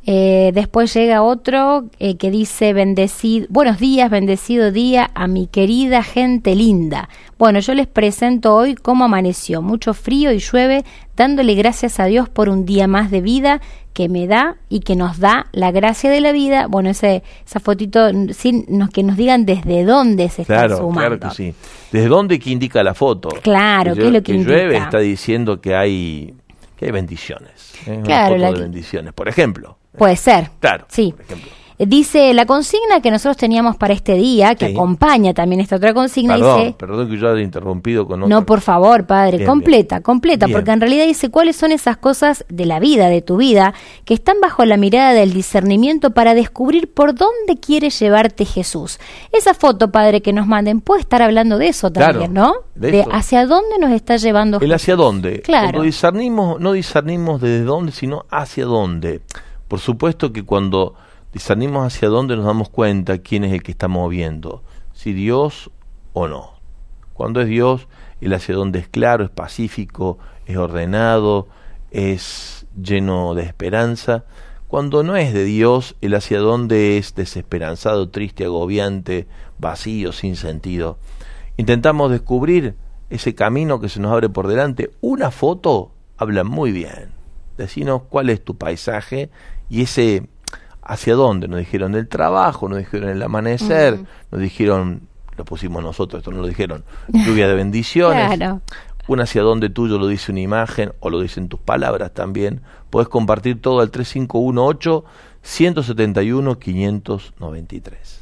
Eh, 0.05 0.51
después 0.53 0.93
llega 0.93 1.23
otro 1.23 1.85
eh, 2.01 2.17
que 2.17 2.33
dice 2.33 2.73
bendecido, 2.73 3.47
buenos 3.49 3.79
días, 3.79 4.11
bendecido 4.11 4.73
día 4.73 5.09
a 5.15 5.29
mi 5.29 5.47
querida 5.47 6.03
gente 6.03 6.57
linda. 6.57 7.09
Bueno, 7.43 7.59
yo 7.59 7.75
les 7.75 7.89
presento 7.89 8.55
hoy 8.55 8.77
cómo 8.77 9.07
amaneció, 9.07 9.63
mucho 9.63 9.95
frío 9.95 10.31
y 10.31 10.39
llueve, 10.39 10.85
dándole 11.17 11.57
gracias 11.57 11.99
a 11.99 12.05
Dios 12.05 12.29
por 12.29 12.49
un 12.49 12.65
día 12.65 12.87
más 12.87 13.11
de 13.11 13.21
vida 13.21 13.61
que 13.93 14.09
me 14.09 14.29
da 14.29 14.59
y 14.69 14.79
que 14.79 14.95
nos 14.95 15.19
da 15.19 15.49
la 15.51 15.73
gracia 15.73 16.09
de 16.09 16.21
la 16.21 16.31
vida. 16.31 16.69
Bueno, 16.69 16.91
ese, 16.91 17.25
esa 17.45 17.59
fotito, 17.59 18.11
sin 18.33 18.65
nos, 18.69 18.91
que 18.91 19.03
nos 19.03 19.17
digan 19.17 19.45
desde 19.45 19.83
dónde 19.83 20.29
se 20.29 20.43
está 20.43 20.69
sumando. 20.69 21.19
Claro 21.19 21.19
que 21.19 21.31
sí. 21.31 21.53
¿Desde 21.91 22.07
dónde 22.07 22.39
que 22.39 22.51
indica 22.51 22.81
la 22.85 22.95
foto? 22.95 23.31
Claro, 23.43 23.97
¿qué 23.97 24.07
es 24.07 24.13
lo 24.13 24.23
que, 24.23 24.35
que 24.35 24.45
llueve 24.45 24.77
está 24.77 25.01
diciendo 25.01 25.61
que 25.61 25.75
hay, 25.75 26.33
que 26.77 26.85
hay 26.85 26.93
bendiciones. 26.93 27.75
¿eh? 27.89 28.03
Claro, 28.05 28.37
Una 28.37 28.47
foto 28.47 28.59
de 28.59 28.63
bendiciones, 28.67 29.13
por 29.15 29.29
ejemplo. 29.29 29.79
Puede 29.99 30.15
ser. 30.15 30.49
Claro. 30.61 30.85
Sí. 30.89 31.11
Por 31.11 31.23
ejemplo. 31.23 31.51
Dice 31.87 32.33
la 32.35 32.47
consigna 32.47 33.01
que 33.01 33.11
nosotros 33.11 33.37
teníamos 33.37 33.77
para 33.77 33.93
este 33.93 34.15
día, 34.15 34.55
que 34.55 34.67
acompaña 34.67 35.35
también 35.35 35.61
esta 35.61 35.77
otra 35.77 35.93
consigna. 35.93 36.35
Perdón, 36.35 36.59
dice, 36.59 36.75
perdón 36.79 37.11
que 37.11 37.19
yo 37.19 37.31
haya 37.31 37.43
interrumpido 37.43 38.07
con 38.07 38.21
No, 38.29 38.47
por 38.47 38.61
favor, 38.61 39.07
padre, 39.07 39.45
completa, 39.45 40.01
completa, 40.01 40.47
porque 40.49 40.71
en 40.71 40.81
realidad 40.81 41.07
dice 41.07 41.31
cuáles 41.31 41.57
son 41.57 41.73
esas 41.73 41.97
cosas 41.97 42.45
de 42.49 42.67
la 42.67 42.79
vida, 42.79 43.09
de 43.09 43.23
tu 43.23 43.37
vida, 43.37 43.75
que 44.05 44.15
están 44.15 44.41
bajo 44.41 44.65
la 44.65 44.77
mirada 44.77 45.13
del 45.13 45.33
discernimiento 45.33 46.11
para 46.11 46.35
descubrir 46.35 46.93
por 46.93 47.15
dónde 47.15 47.59
quiere 47.61 47.91
llevarte 47.91 48.45
Jesús. 48.45 48.99
Esa 49.33 49.55
foto, 49.55 49.91
padre, 49.91 50.23
que 50.23 50.33
nos 50.33 50.47
manden, 50.47 50.81
puede 50.81 51.01
estar 51.01 51.23
hablando 51.23 51.59
de 51.59 51.69
eso 51.69 51.91
también, 51.91 52.33
¿no? 52.33 52.55
De, 52.75 53.05
hacia 53.11 53.47
dónde 53.47 53.79
nos 53.79 53.91
está 53.91 54.17
llevando 54.17 54.59
El 54.61 54.73
hacia 54.73 54.97
dónde. 54.97 55.43
Claro. 55.43 55.71
Cuando 55.71 55.83
discernimos, 55.83 56.61
no 56.61 56.73
discernimos 56.73 57.41
desde 57.41 57.65
dónde, 57.65 57.93
sino 57.93 58.25
hacia 58.31 58.65
dónde. 58.65 59.21
Por 59.69 59.81
supuesto 59.81 60.33
que 60.33 60.45
cuando 60.45 60.95
discernimos 61.33 61.87
hacia 61.87 62.09
dónde 62.09 62.37
nos 62.37 62.45
damos 62.45 62.69
cuenta 62.69 63.19
quién 63.19 63.45
es 63.45 63.53
el 63.53 63.63
que 63.63 63.73
está 63.73 63.89
moviendo, 63.89 64.63
si 64.93 65.13
Dios 65.13 65.71
o 66.13 66.29
no. 66.29 66.53
Cuando 67.15 67.41
es 67.41 67.49
Dios, 67.49 67.89
el 68.21 68.33
hacia 68.35 68.55
dónde 68.55 68.79
es 68.79 68.89
claro, 68.89 69.25
es 69.25 69.31
pacífico, 69.31 70.19
es 70.47 70.57
ordenado, 70.57 71.49
es 71.91 72.67
lleno 72.81 73.35
de 73.35 73.43
esperanza. 73.43 74.25
Cuando 74.69 75.03
no 75.03 75.17
es 75.17 75.35
de 75.35 75.45
Dios, 75.45 75.97
el 76.01 76.15
hacia 76.15 76.39
dónde 76.39 76.97
es 76.97 77.15
desesperanzado, 77.15 78.09
triste, 78.09 78.45
agobiante, 78.45 79.27
vacío, 79.59 80.13
sin 80.13 80.37
sentido. 80.37 80.99
Intentamos 81.57 82.11
descubrir 82.11 82.75
ese 83.11 83.35
camino 83.35 83.81
que 83.81 83.91
se 83.91 84.01
nos 84.01 84.13
abre 84.13 84.31
por 84.31 84.49
delante. 84.49 84.91
Una 85.03 85.31
foto 85.31 85.93
habla 86.17 86.45
muy 86.45 86.73
bien. 86.73 87.13
Decinos 87.59 88.03
cuál 88.09 88.31
es 88.31 88.43
tu 88.43 88.57
paisaje 88.57 89.31
y 89.69 89.83
ese 89.83 90.29
hacia 90.83 91.15
dónde, 91.15 91.49
nos 91.49 91.59
dijeron 91.61 91.93
del 91.93 92.09
trabajo, 92.09 92.69
nos 92.69 92.79
dijeron 92.79 93.09
el 93.09 93.23
amanecer, 93.23 94.01
nos 94.31 94.41
dijeron, 94.41 95.03
lo 95.37 95.45
pusimos 95.45 95.83
nosotros, 95.83 96.21
esto 96.21 96.31
no 96.31 96.41
lo 96.41 96.49
dijeron, 96.49 96.85
lluvia 97.09 97.49
de 97.49 97.55
bendiciones. 97.55 98.37
Claro. 98.37 98.61
Un 99.09 99.21
hacia 99.21 99.43
dónde 99.43 99.69
tuyo 99.69 99.99
lo 99.99 100.07
dice 100.07 100.31
una 100.31 100.43
imagen 100.43 100.93
o 101.01 101.11
lo 101.11 101.21
dicen 101.21 101.49
tus 101.49 101.59
palabras 101.59 102.15
también. 102.15 102.61
Puedes 102.89 103.09
compartir 103.09 103.61
todo 103.61 103.81
al 103.81 103.91
3518 103.91 105.05
171 105.43 106.59
593. 106.61 108.22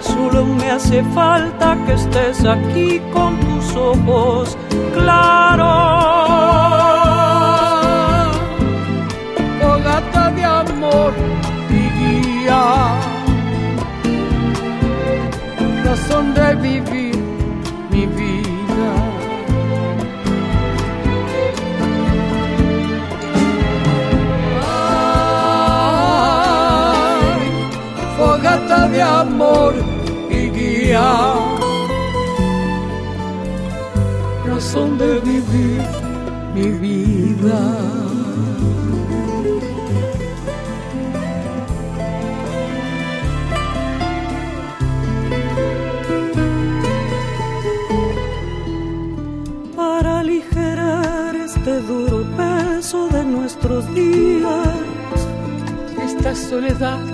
Solo 0.00 0.44
me 0.44 0.70
hace 0.70 1.02
falta 1.14 1.76
que 1.86 1.92
estés 1.92 2.44
aquí 2.44 3.00
con 3.12 3.38
tus 3.40 3.76
ojos 3.76 4.56
claros. 4.94 6.03
Amor 29.04 29.74
y 30.30 30.48
guía. 30.50 31.34
Razón 34.46 34.98
de 34.98 35.20
vivir 35.20 35.82
mi 36.54 36.68
vida. 36.84 37.60
Para 49.76 50.20
aligerar 50.20 51.34
este 51.36 51.80
duro 51.82 52.24
peso 52.36 53.08
de 53.08 53.24
nuestros 53.24 53.82
días, 53.94 54.68
esta 56.02 56.34
soledad 56.34 57.13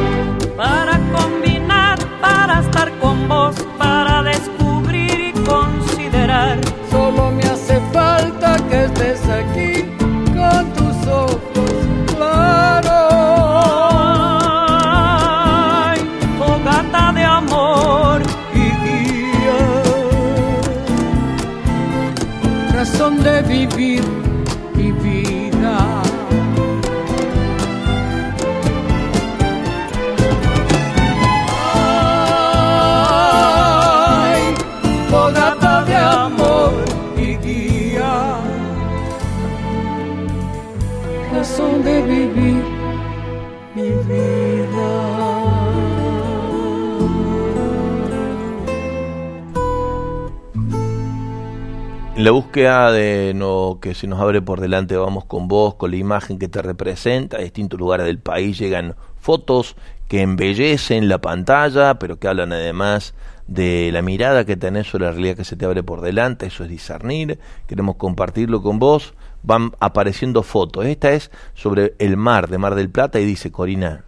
Búsqueda 52.51 52.91
de 52.91 53.33
lo 53.33 53.79
que 53.81 53.95
se 53.95 54.07
nos 54.07 54.19
abre 54.19 54.41
por 54.41 54.59
delante, 54.59 54.97
vamos 54.97 55.23
con 55.23 55.47
vos, 55.47 55.75
con 55.75 55.89
la 55.89 55.95
imagen 55.95 56.37
que 56.37 56.49
te 56.49 56.61
representa, 56.61 57.37
a 57.37 57.39
distintos 57.39 57.79
lugares 57.79 58.05
del 58.05 58.19
país 58.19 58.59
llegan 58.59 58.95
fotos 59.21 59.77
que 60.09 60.21
embellecen 60.21 61.07
la 61.07 61.19
pantalla, 61.21 61.93
pero 61.93 62.19
que 62.19 62.27
hablan 62.27 62.51
además 62.51 63.13
de 63.47 63.89
la 63.93 64.01
mirada 64.01 64.43
que 64.43 64.57
tenés 64.57 64.87
sobre 64.87 65.05
la 65.05 65.11
realidad 65.11 65.37
que 65.37 65.45
se 65.45 65.55
te 65.55 65.63
abre 65.63 65.81
por 65.81 66.01
delante, 66.01 66.47
eso 66.47 66.65
es 66.65 66.69
discernir, 66.69 67.39
queremos 67.67 67.95
compartirlo 67.95 68.61
con 68.61 68.79
vos, 68.79 69.13
van 69.43 69.71
apareciendo 69.79 70.43
fotos, 70.43 70.85
esta 70.85 71.13
es 71.13 71.31
sobre 71.53 71.93
el 71.99 72.17
mar 72.17 72.49
de 72.49 72.57
Mar 72.57 72.75
del 72.75 72.89
Plata 72.89 73.21
y 73.21 73.25
dice 73.25 73.49
Corina, 73.49 74.03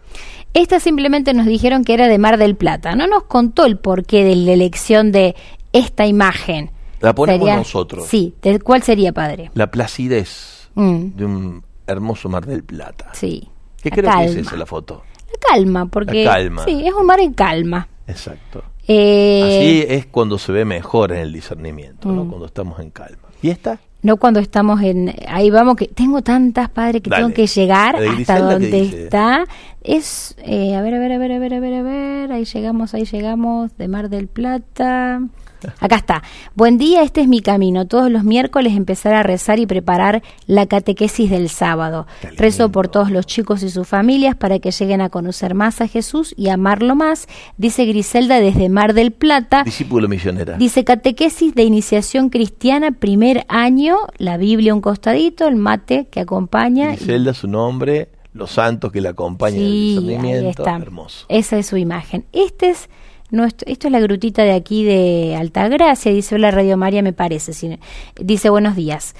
Esta 0.52 0.80
simplemente 0.80 1.32
nos 1.32 1.46
dijeron 1.46 1.82
que 1.82 1.94
era 1.94 2.08
de 2.08 2.18
Mar 2.18 2.36
del 2.36 2.56
Plata. 2.56 2.94
No 2.94 3.06
nos 3.06 3.22
contó 3.22 3.64
el 3.64 3.78
porqué 3.78 4.22
de 4.22 4.36
la 4.36 4.52
elección 4.52 5.12
de 5.12 5.34
esta 5.72 6.04
imagen. 6.04 6.74
La 7.04 7.14
ponemos 7.14 7.40
Sería- 7.40 7.56
nosotros, 7.56 8.06
Sí, 8.08 8.34
¿de 8.42 8.58
¿cuál 8.60 8.82
sería, 8.82 9.12
padre? 9.12 9.50
la 9.54 9.70
placidez 9.70 10.68
Mm, 10.74 11.16
de 11.16 11.24
un 11.24 11.64
hermoso 11.86 12.28
Mar 12.28 12.46
del 12.46 12.64
Plata. 12.64 13.10
sí. 13.12 13.48
¿Qué 13.82 13.90
creo 13.90 14.10
que 14.18 14.24
es 14.24 14.34
esa 14.36 14.56
la 14.56 14.64
foto? 14.66 15.02
La 15.30 15.38
calma, 15.50 15.86
porque 15.86 16.24
La 16.24 16.32
calma. 16.32 16.64
sí, 16.64 16.82
es 16.86 16.94
un 16.94 17.04
mar 17.06 17.20
en 17.20 17.34
calma. 17.34 17.86
Exacto. 18.06 18.62
Eh, 18.88 19.42
Así 19.44 19.94
es 19.94 20.06
cuando 20.06 20.38
se 20.38 20.52
ve 20.52 20.64
mejor 20.64 21.12
en 21.12 21.18
el 21.18 21.32
discernimiento, 21.34 22.10
¿no? 22.10 22.24
Mm. 22.24 22.28
Cuando 22.28 22.46
estamos 22.46 22.80
en 22.80 22.90
calma. 22.90 23.18
¿Y 23.42 23.50
esta? 23.50 23.78
No 24.02 24.16
cuando 24.18 24.40
estamos 24.40 24.80
en... 24.82 25.14
Ahí 25.28 25.50
vamos, 25.50 25.76
que 25.76 25.86
tengo 25.88 26.22
tantas, 26.22 26.68
padre, 26.70 27.00
que 27.02 27.08
Dale. 27.10 27.22
tengo 27.24 27.34
que 27.34 27.46
llegar 27.46 27.96
hasta 27.96 28.12
Griselda, 28.12 28.48
¿qué 28.48 28.52
donde 28.54 28.80
está. 29.04 29.44
Es... 29.82 30.34
eh, 30.38 30.74
a 30.76 30.82
ver, 30.82 30.94
a 30.94 30.98
ver, 30.98 31.12
a 31.12 31.18
ver, 31.18 31.32
a 31.32 31.38
ver, 31.38 31.54
a 31.54 31.60
ver, 31.60 31.74
a 31.74 31.82
ver. 31.82 32.32
Ahí 32.32 32.44
llegamos, 32.46 32.94
ahí 32.94 33.04
llegamos. 33.04 33.76
De 33.78 33.88
Mar 33.88 34.08
del 34.10 34.28
Plata. 34.28 35.20
Acá 35.80 35.96
está. 35.96 36.22
Buen 36.54 36.78
día, 36.78 37.02
este 37.02 37.20
es 37.20 37.28
mi 37.28 37.40
camino. 37.40 37.86
Todos 37.86 38.10
los 38.10 38.24
miércoles 38.24 38.74
empezar 38.76 39.14
a 39.14 39.22
rezar 39.22 39.58
y 39.58 39.66
preparar 39.66 40.22
la 40.46 40.66
catequesis 40.66 41.30
del 41.30 41.48
sábado. 41.48 42.06
Rezo 42.36 42.70
por 42.70 42.88
todos 42.88 43.10
los 43.10 43.26
chicos 43.26 43.62
y 43.62 43.70
sus 43.70 43.86
familias 43.86 44.34
para 44.36 44.58
que 44.58 44.70
lleguen 44.70 45.00
a 45.00 45.10
conocer 45.10 45.54
más 45.54 45.80
a 45.80 45.88
Jesús 45.88 46.34
y 46.36 46.48
amarlo 46.48 46.94
más. 46.96 47.28
Dice 47.56 47.84
Griselda 47.86 48.40
desde 48.40 48.68
Mar 48.68 48.94
del 48.94 49.12
Plata. 49.12 49.62
Discípulo 49.64 50.08
misionera. 50.08 50.56
Dice 50.56 50.84
catequesis 50.84 51.54
de 51.54 51.62
iniciación 51.64 52.30
cristiana, 52.30 52.90
primer 52.92 53.44
año, 53.48 53.96
la 54.18 54.36
Biblia 54.36 54.74
un 54.74 54.80
costadito, 54.80 55.46
el 55.48 55.56
mate 55.56 56.06
que 56.10 56.20
acompaña. 56.20 56.92
y- 56.92 56.96
Griselda, 56.96 57.34
su 57.34 57.48
nombre, 57.48 58.08
los 58.32 58.50
santos 58.50 58.90
que 58.92 59.00
la 59.00 59.10
acompañan 59.10 59.60
en 59.60 59.64
el 59.66 59.70
Sí, 59.70 59.76
ahí 59.88 59.94
discernimiento. 60.06 60.48
está. 60.62 60.76
Hermoso. 60.76 61.26
Esa 61.28 61.56
es 61.58 61.66
su 61.66 61.76
imagen. 61.76 62.24
Este 62.32 62.70
es 62.70 62.88
esto 63.42 63.88
es 63.88 63.92
la 63.92 64.00
grutita 64.00 64.42
de 64.44 64.52
aquí 64.52 64.84
de 64.84 65.36
Altagracia, 65.36 66.12
dice 66.12 66.36
hola 66.36 66.50
Radio 66.50 66.76
María, 66.76 67.02
me 67.02 67.12
parece. 67.12 67.78
Dice 68.20 68.50
buenos 68.50 68.76
días. 68.76 69.14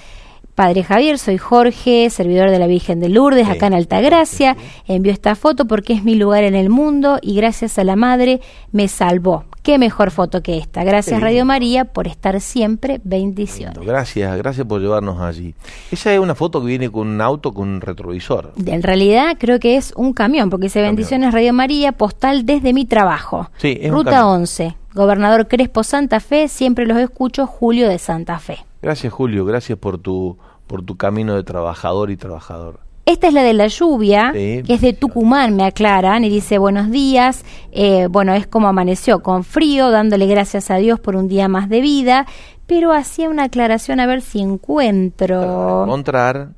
Padre 0.55 0.83
Javier, 0.83 1.19
soy 1.19 1.37
Jorge, 1.37 2.09
servidor 2.09 2.49
de 2.49 2.59
la 2.59 2.67
Virgen 2.67 3.01
de 3.01 3.09
Lourdes, 3.09 3.45
Sí, 3.45 3.51
acá 3.51 3.67
en 3.67 3.73
Altagracia. 3.73 4.55
Envió 4.87 5.11
esta 5.11 5.35
foto 5.35 5.65
porque 5.65 5.91
es 5.91 6.05
mi 6.05 6.15
lugar 6.15 6.45
en 6.45 6.55
el 6.55 6.69
mundo 6.69 7.19
y 7.21 7.35
gracias 7.35 7.77
a 7.77 7.83
la 7.83 7.97
Madre 7.97 8.39
me 8.71 8.87
salvó. 8.87 9.43
Qué 9.63 9.77
mejor 9.77 10.11
foto 10.11 10.41
que 10.41 10.57
esta. 10.57 10.85
Gracias 10.85 11.19
Radio. 11.19 11.43
María 11.43 11.85
por 11.85 12.07
estar 12.07 12.39
siempre. 12.39 13.01
Bendiciones. 13.03 13.77
Gracias, 13.85 14.37
gracias 14.37 14.65
por 14.65 14.79
llevarnos 14.79 15.19
allí. 15.19 15.55
Esa 15.91 16.13
es 16.13 16.19
una 16.19 16.35
foto 16.35 16.61
que 16.61 16.67
viene 16.67 16.89
con 16.89 17.07
un 17.07 17.19
auto 17.19 17.53
con 17.53 17.67
un 17.67 17.81
retrovisor. 17.81 18.53
En 18.65 18.81
realidad 18.81 19.35
creo 19.37 19.59
que 19.59 19.75
es 19.75 19.91
un 19.97 20.13
camión, 20.13 20.49
porque 20.49 20.67
dice 20.67 20.79
Camión. 20.79 20.95
bendiciones 20.95 21.33
Radio 21.33 21.51
María, 21.51 21.91
postal 21.91 22.45
desde 22.45 22.71
mi 22.71 22.85
trabajo. 22.85 23.49
Sí, 23.57 23.77
es 23.81 23.89
un 23.89 23.97
Ruta 23.97 24.11
camión. 24.11 24.41
11, 24.41 24.75
Gobernador 24.93 25.47
Crespo 25.49 25.83
Santa 25.83 26.21
Fe, 26.21 26.47
siempre 26.47 26.85
los 26.85 26.97
escucho, 26.97 27.45
Julio 27.45 27.89
de 27.89 27.97
Santa 27.99 28.39
Fe. 28.39 28.59
Gracias, 28.85 29.11
Julio. 29.11 29.45
Gracias 29.45 29.79
por 29.79 29.97
tu, 29.97 30.37
por 30.67 30.83
tu 30.83 30.95
camino 30.95 31.33
de 31.33 31.43
trabajador 31.43 32.11
y 32.11 32.17
trabajador. 32.17 32.81
Esta 33.07 33.27
es 33.29 33.33
la 33.33 33.41
de 33.41 33.53
la 33.53 33.65
lluvia, 33.65 34.31
Sí. 34.31 34.61
que 34.63 34.73
es 34.75 34.81
de 34.81 34.93
Tucumán, 34.93 35.55
me 35.55 35.63
aclaran, 35.65 36.23
y 36.23 36.29
dice 36.29 36.59
buenos 36.59 36.91
días. 36.91 37.43
Eh, 37.71 38.07
bueno, 38.11 38.35
es 38.35 38.45
como 38.45 38.67
amaneció, 38.67 39.23
con 39.23 39.43
frío, 39.43 39.89
dándole 39.89 40.27
gracias 40.27 40.69
a 40.69 40.75
Dios 40.75 40.99
por 40.99 41.15
un 41.15 41.27
día 41.27 41.47
más 41.47 41.67
de 41.67 41.81
vida, 41.81 42.27
pero 42.67 42.93
hacía 42.93 43.27
una 43.27 43.45
aclaración 43.45 43.99
a 43.99 44.05
ver 44.05 44.21
si 44.21 44.39
encuentro. 44.39 45.83
encontrar 45.85 46.49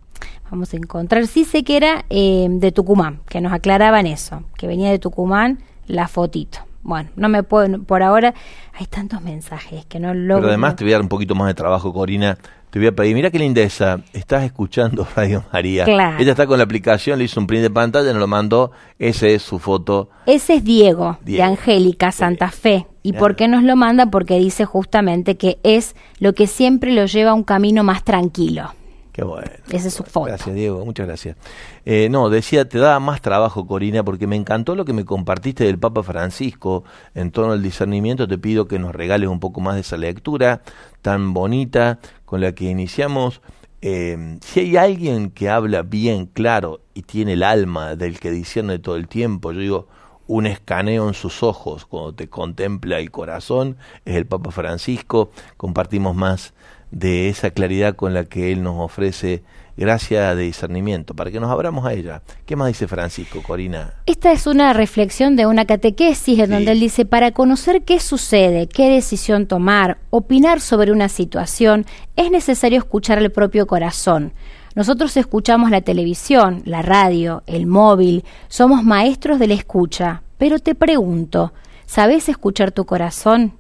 Vamos 0.52 0.74
a 0.74 0.78
encontrar. 0.78 1.28
Sí 1.28 1.46
sé 1.46 1.64
que 1.64 1.78
era 1.78 2.04
eh, 2.10 2.48
de 2.50 2.74
Tucumán, 2.74 3.22
que 3.30 3.40
nos 3.40 3.54
aclaraban 3.54 4.06
eso, 4.06 4.44
que 4.58 4.68
venía 4.68 4.90
de 4.92 5.00
Tucumán 5.00 5.60
la 5.88 6.10
fotito. 6.10 6.60
Bueno, 6.88 7.10
no 7.18 7.28
me 7.28 7.44
puedo, 7.44 7.84
por 7.84 8.02
ahora 8.02 8.34
hay 8.72 8.86
tantos 8.86 9.22
mensajes 9.22 9.86
que 9.88 10.00
no 10.00 10.14
logro. 10.14 10.44
Pero 10.44 10.48
además 10.48 10.78
te 10.78 10.86
voy 10.86 10.94
a 10.94 10.96
dar 10.96 11.02
un 11.02 11.10
poquito 11.10 11.36
más 11.36 11.50
de 11.50 11.54
trabajo, 11.54 11.92
Corina. 11.92 12.38
Te 12.70 12.80
voy 12.80 12.88
a 12.88 12.94
pedir, 12.94 13.14
mira 13.14 13.30
qué 13.30 13.40
lindeza, 13.40 14.00
estás 14.14 14.46
escuchando 14.46 15.06
Radio 15.16 15.44
María. 15.52 15.84
Claro. 15.84 16.18
Ella 16.18 16.32
está 16.32 16.48
con 16.48 16.58
la 16.58 16.64
aplicación, 16.64 17.20
le 17.20 17.26
hizo 17.26 17.42
un 17.42 17.46
print 17.46 17.64
de 17.64 17.70
pantalla, 17.72 18.14
nos 18.14 18.22
lo 18.22 18.28
mandó, 18.28 18.72
esa 19.00 19.28
es 19.28 19.42
su 19.42 19.60
foto. 19.60 20.10
Ese 20.26 20.56
es 20.56 20.64
Diego, 20.64 21.18
Diego. 21.26 21.44
de 21.44 21.44
Angélica, 21.44 22.14
Santa 22.14 22.52
Fe. 22.52 22.88
¿Y 23.04 23.12
por 23.12 23.36
qué 23.36 23.50
nos 23.50 23.64
lo 23.64 23.76
manda? 23.76 24.06
Porque 24.06 24.40
dice 24.40 24.64
justamente 24.64 25.36
que 25.36 25.60
es 25.64 25.94
lo 26.20 26.32
que 26.32 26.48
siempre 26.48 26.94
lo 26.94 27.06
lleva 27.06 27.32
a 27.32 27.34
un 27.34 27.44
camino 27.44 27.84
más 27.84 28.04
tranquilo. 28.06 28.72
Qué 29.18 29.24
bueno. 29.24 29.50
Esa 29.72 29.88
es 29.88 29.96
su 29.96 30.04
foto. 30.04 30.28
Gracias, 30.28 30.54
Diego, 30.54 30.86
muchas 30.86 31.08
gracias. 31.08 31.38
Eh, 31.86 32.08
no, 32.12 32.30
decía, 32.30 32.70
te 32.70 32.78
da 32.78 33.00
más 33.00 33.20
trabajo, 33.20 33.66
Corina, 33.66 34.04
porque 34.04 34.28
me 34.28 34.36
encantó 34.36 34.76
lo 34.76 34.86
que 34.86 34.94
me 34.94 35.06
compartiste 35.06 35.64
del 35.64 35.80
Papa 35.80 36.04
Francisco 36.04 36.84
en 37.16 37.32
torno 37.32 37.54
al 37.54 37.64
discernimiento. 37.64 38.28
Te 38.28 38.38
pido 38.38 38.68
que 38.68 38.78
nos 38.78 38.94
regales 38.94 39.28
un 39.28 39.40
poco 39.40 39.60
más 39.60 39.74
de 39.74 39.82
esa 39.82 39.98
lectura 39.98 40.62
tan 41.02 41.34
bonita 41.34 41.98
con 42.26 42.42
la 42.42 42.52
que 42.52 42.66
iniciamos. 42.66 43.42
Eh, 43.82 44.38
si 44.42 44.60
hay 44.60 44.78
alguien 44.78 45.32
que 45.32 45.50
habla 45.50 45.82
bien 45.82 46.28
claro 46.28 46.82
y 46.94 47.02
tiene 47.02 47.34
el 47.34 47.42
alma 47.42 47.96
del 47.96 48.20
que 48.20 48.30
discierne 48.30 48.78
todo 48.78 48.98
el 48.98 49.08
tiempo, 49.08 49.52
yo 49.52 49.60
digo, 49.60 49.88
un 50.28 50.46
escaneo 50.46 51.08
en 51.08 51.16
sus 51.16 51.42
ojos 51.42 51.88
cuando 51.88 52.14
te 52.14 52.30
contempla 52.30 53.00
el 53.00 53.10
corazón, 53.10 53.78
es 54.06 54.16
el 54.16 54.28
Papa 54.28 54.52
Francisco. 54.52 55.32
Compartimos 55.56 56.16
más 56.16 56.54
de 56.92 57.30
esa 57.30 57.52
claridad 57.52 57.96
con 57.96 58.14
la 58.14 58.26
que 58.26 58.52
él 58.52 58.64
nos 58.64 58.80
ofrece 58.80 59.44
gracia 59.78 60.34
de 60.34 60.44
discernimiento, 60.44 61.14
para 61.14 61.30
que 61.30 61.40
nos 61.40 61.52
abramos 61.52 61.86
a 61.86 61.94
ella. 61.94 62.24
¿Qué 62.46 62.56
más 62.56 62.68
dice 62.68 62.88
Francisco, 62.88 63.44
Corina? 63.44 63.94
Esta 64.08 64.32
es 64.32 64.48
una 64.48 64.74
reflexión 64.74 65.36
de 65.36 65.46
una 65.46 65.66
catequesis 65.66 66.40
en 66.40 66.50
donde 66.50 66.72
él 66.72 66.80
dice, 66.80 67.06
para 67.06 67.32
conocer 67.32 67.84
qué 67.84 68.00
sucede, 68.00 68.68
qué 68.68 68.90
decisión 68.90 69.46
tomar, 69.46 70.00
opinar 70.10 70.62
sobre 70.62 70.92
una 70.92 71.10
situación, 71.10 71.86
es 72.16 72.32
necesario 72.32 72.80
escuchar 72.80 73.20
el 73.20 73.32
propio 73.32 73.68
corazón. 73.68 74.34
Nosotros 74.74 75.16
escuchamos 75.16 75.70
la 75.70 75.82
televisión, 75.82 76.64
la 76.66 76.82
radio, 76.82 77.44
el 77.46 77.68
móvil, 77.68 78.24
somos 78.48 78.84
maestros 78.84 79.38
de 79.38 79.48
la 79.48 79.54
escucha, 79.54 80.24
pero 80.38 80.60
te 80.60 80.76
pregunto, 80.76 81.54
¿sabes 81.86 82.30
escuchar 82.30 82.72
tu 82.72 82.86
corazón? 82.86 83.54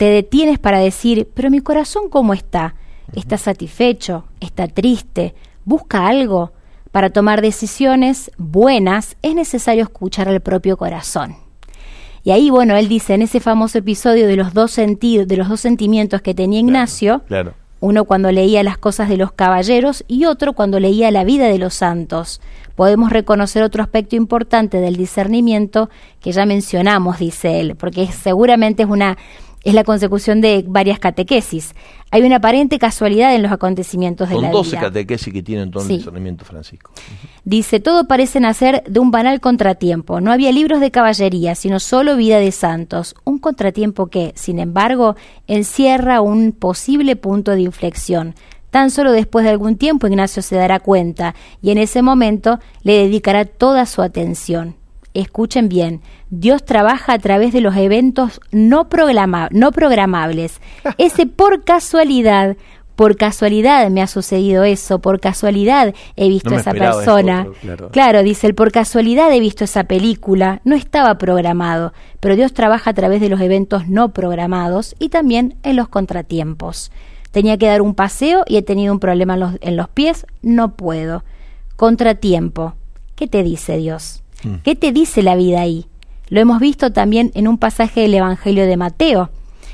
Te 0.00 0.06
detienes 0.06 0.58
para 0.58 0.78
decir, 0.78 1.28
pero 1.34 1.50
mi 1.50 1.60
corazón 1.60 2.08
cómo 2.08 2.32
está? 2.32 2.74
¿Está 3.14 3.36
satisfecho? 3.36 4.24
¿Está 4.40 4.66
triste? 4.66 5.34
¿Busca 5.66 6.06
algo? 6.06 6.52
Para 6.90 7.10
tomar 7.10 7.42
decisiones 7.42 8.30
buenas 8.38 9.18
es 9.20 9.34
necesario 9.34 9.82
escuchar 9.82 10.26
al 10.30 10.40
propio 10.40 10.78
corazón. 10.78 11.36
Y 12.24 12.30
ahí, 12.30 12.48
bueno, 12.48 12.76
él 12.76 12.88
dice 12.88 13.12
en 13.12 13.20
ese 13.20 13.40
famoso 13.40 13.76
episodio 13.76 14.26
de 14.26 14.36
los 14.36 14.54
dos 14.54 14.70
sentidos, 14.70 15.28
de 15.28 15.36
los 15.36 15.50
dos 15.50 15.60
sentimientos 15.60 16.22
que 16.22 16.32
tenía 16.32 16.60
Ignacio, 16.60 17.20
claro. 17.28 17.52
uno 17.80 18.06
cuando 18.06 18.32
leía 18.32 18.62
las 18.62 18.78
cosas 18.78 19.10
de 19.10 19.18
los 19.18 19.32
caballeros 19.32 20.02
y 20.08 20.24
otro 20.24 20.54
cuando 20.54 20.80
leía 20.80 21.10
la 21.10 21.24
vida 21.24 21.46
de 21.48 21.58
los 21.58 21.74
santos. 21.74 22.40
Podemos 22.74 23.12
reconocer 23.12 23.62
otro 23.62 23.82
aspecto 23.82 24.16
importante 24.16 24.80
del 24.80 24.96
discernimiento 24.96 25.90
que 26.22 26.32
ya 26.32 26.46
mencionamos, 26.46 27.18
dice 27.18 27.60
él, 27.60 27.76
porque 27.76 28.06
seguramente 28.06 28.84
es 28.84 28.88
una 28.88 29.18
es 29.62 29.74
la 29.74 29.84
consecución 29.84 30.40
de 30.40 30.64
varias 30.66 30.98
catequesis. 30.98 31.74
Hay 32.10 32.22
una 32.22 32.36
aparente 32.36 32.78
casualidad 32.78 33.34
en 33.34 33.42
los 33.42 33.52
acontecimientos 33.52 34.28
de 34.28 34.36
la 34.36 34.48
vida. 34.48 34.52
Son 34.52 34.62
12 34.64 34.76
catequesis 34.78 35.32
que 35.32 35.42
tienen 35.42 35.70
todo 35.70 35.82
el 35.82 35.88
discernimiento 35.88 36.44
Francisco. 36.44 36.92
Dice, 37.44 37.78
todo 37.78 38.08
parece 38.08 38.40
nacer 38.40 38.82
de 38.88 39.00
un 39.00 39.10
banal 39.10 39.40
contratiempo. 39.40 40.20
No 40.20 40.32
había 40.32 40.50
libros 40.50 40.80
de 40.80 40.90
caballería, 40.90 41.54
sino 41.54 41.78
solo 41.78 42.16
vida 42.16 42.38
de 42.38 42.52
santos. 42.52 43.14
Un 43.24 43.38
contratiempo 43.38 44.06
que, 44.06 44.32
sin 44.34 44.58
embargo, 44.58 45.14
encierra 45.46 46.20
un 46.20 46.52
posible 46.52 47.16
punto 47.16 47.52
de 47.52 47.60
inflexión. 47.60 48.34
Tan 48.70 48.90
solo 48.90 49.12
después 49.12 49.44
de 49.44 49.50
algún 49.50 49.76
tiempo 49.76 50.06
Ignacio 50.06 50.42
se 50.42 50.56
dará 50.56 50.80
cuenta 50.80 51.34
y 51.60 51.70
en 51.70 51.78
ese 51.78 52.02
momento 52.02 52.60
le 52.82 52.94
dedicará 52.94 53.44
toda 53.44 53.84
su 53.84 54.00
atención 54.00 54.79
escuchen 55.14 55.68
bien, 55.68 56.00
Dios 56.30 56.64
trabaja 56.64 57.14
a 57.14 57.18
través 57.18 57.52
de 57.52 57.60
los 57.60 57.76
eventos 57.76 58.40
no, 58.52 58.88
no 59.50 59.72
programables. 59.72 60.60
Ese 60.98 61.26
por 61.26 61.64
casualidad, 61.64 62.56
por 63.00 63.16
casualidad 63.16 63.88
me 63.88 64.02
ha 64.02 64.06
sucedido 64.06 64.64
eso, 64.64 64.98
por 64.98 65.20
casualidad 65.20 65.94
he 66.16 66.28
visto 66.28 66.54
a 66.54 66.58
esa 66.58 66.72
persona. 66.72 67.46
claro. 67.92 68.22
dice 68.22 68.46
el 68.46 68.54
por 68.54 68.72
casualidad 68.72 69.32
he 69.32 69.40
visto 69.40 69.64
esa 69.64 69.84
película, 69.84 70.60
no 70.64 70.76
estaba 70.76 71.16
programado, 71.16 71.94
pero 72.20 72.36
Dios 72.36 72.52
trabaja 72.52 72.90
a 72.90 72.94
través 72.94 73.22
de 73.22 73.30
los 73.30 73.40
eventos 73.40 73.88
no 73.88 74.12
programados 74.12 74.94
y 74.98 75.08
también 75.08 75.56
en 75.62 75.76
los 75.76 75.88
contratiempos. 75.88 76.92
Tenía 77.30 77.56
que 77.56 77.68
dar 77.68 77.80
un 77.80 77.94
paseo 77.94 78.44
y 78.46 78.56
he 78.58 78.62
tenido 78.62 78.92
un 78.92 79.00
problema 79.00 79.34
en 79.34 79.40
los, 79.40 79.52
en 79.62 79.76
los 79.76 79.88
pies, 79.88 80.26
no 80.42 80.74
puedo. 80.74 81.24
Contratiempo. 81.76 82.74
¿Qué 83.14 83.28
te 83.28 83.42
dice 83.42 83.76
Dios? 83.78 84.22
Mm. 84.44 84.54
¿Qué 84.64 84.76
te 84.76 84.92
dice 84.92 85.22
la 85.22 85.36
vida 85.36 85.60
ahí? 85.60 85.86
Lo 86.28 86.40
hemos 86.40 86.60
visto 86.60 86.92
también 86.92 87.32
en 87.34 87.48
un 87.48 87.58
pasaje 87.58 88.02
del 88.02 88.14
Evangelio 88.14 88.66
de 88.66 88.76
Mateo. 88.76 89.30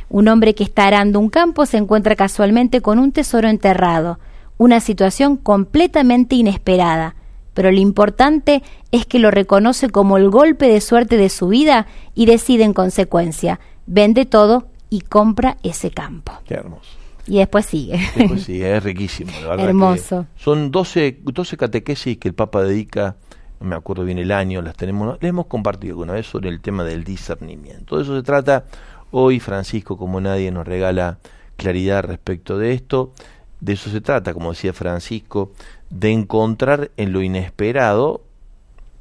Un 0.09 0.29
hombre 0.29 0.55
que 0.55 0.65
está 0.65 0.87
arando 0.87 1.21
un 1.21 1.29
campo 1.29 1.67
se 1.67 1.77
encuentra 1.77 2.17
casualmente 2.17 2.81
con 2.81 2.99
un 2.99 3.13
tesoro 3.13 3.49
enterrado, 3.49 4.19
una 4.57 4.81
situación 4.81 5.37
completamente 5.37 6.37
inesperada, 6.37 7.15
pero 7.53 7.71
lo 7.73 7.81
importante 7.81 8.63
es 8.93 9.07
que 9.07 9.19
lo 9.19 9.31
reconoce 9.31 9.91
como 9.91 10.17
el 10.17 10.31
golpe 10.31 10.69
de 10.69 10.81
suerte 10.81 11.17
de 11.17 11.29
su 11.29 11.49
vida 11.49 11.87
y 12.15 12.27
decide 12.27 12.65
en 12.65 12.73
consecuencia, 12.73 13.61
vende 13.87 14.27
todo 14.27 14.69
y 14.91 15.01
compra 15.01 15.57
ese 15.63 15.91
campo. 15.91 16.33
Qué 16.47 16.55
hermoso. 16.55 16.91
Y 17.27 17.39
después 17.39 17.67
sigue. 17.67 17.99
Después 18.15 18.45
sigue, 18.45 18.77
es 18.77 18.83
riquísimo. 18.85 19.33
Hermoso. 19.59 20.27
Son 20.37 20.71
12, 20.71 21.21
12 21.23 21.57
catequesis 21.57 22.19
que 22.19 22.29
el 22.29 22.35
Papa 22.35 22.63
dedica 22.63 23.17
no 23.61 23.67
me 23.69 23.77
acuerdo 23.77 24.05
bien 24.05 24.19
el 24.19 24.33
año, 24.33 24.63
las 24.63 24.77
tenemos, 24.77 25.19
les 25.21 25.31
hemos 25.31 25.47
compartido 25.47 25.99
una 25.99 26.13
vez 26.13 26.27
sobre 26.27 26.49
el 26.49 26.61
tema 26.61 26.85
del 26.85 27.05
discernimiento. 27.05 27.97
De 27.97 28.03
eso 28.03 28.17
se 28.17 28.23
trata 28.23 28.65
hoy, 29.11 29.41
Francisco, 29.41 29.97
como 29.97 30.21
nadie 30.21 30.51
nos 30.51 30.67
regala 30.67 31.19
claridad 31.57 32.05
respecto 32.05 32.59
de 32.59 32.73
esto. 32.73 33.13
De 33.61 33.73
eso 33.73 33.91
se 33.91 34.01
trata, 34.01 34.35
como 34.35 34.51
decía 34.53 34.73
Francisco, 34.73 35.53
de 35.91 36.11
encontrar 36.11 36.91
en 36.97 37.13
lo 37.13 37.23
inesperado 37.23 38.23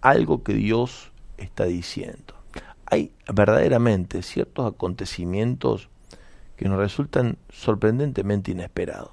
algo 0.02 0.44
que 0.44 0.54
Dios 0.54 1.12
está 1.38 1.66
diciendo. 1.66 2.36
Hay 2.86 3.12
verdaderamente 3.28 4.22
ciertos 4.22 4.72
acontecimientos 4.72 5.90
que 6.56 6.70
nos 6.70 6.78
resultan 6.78 7.38
sorprendentemente 7.50 8.52
inesperados. 8.52 9.12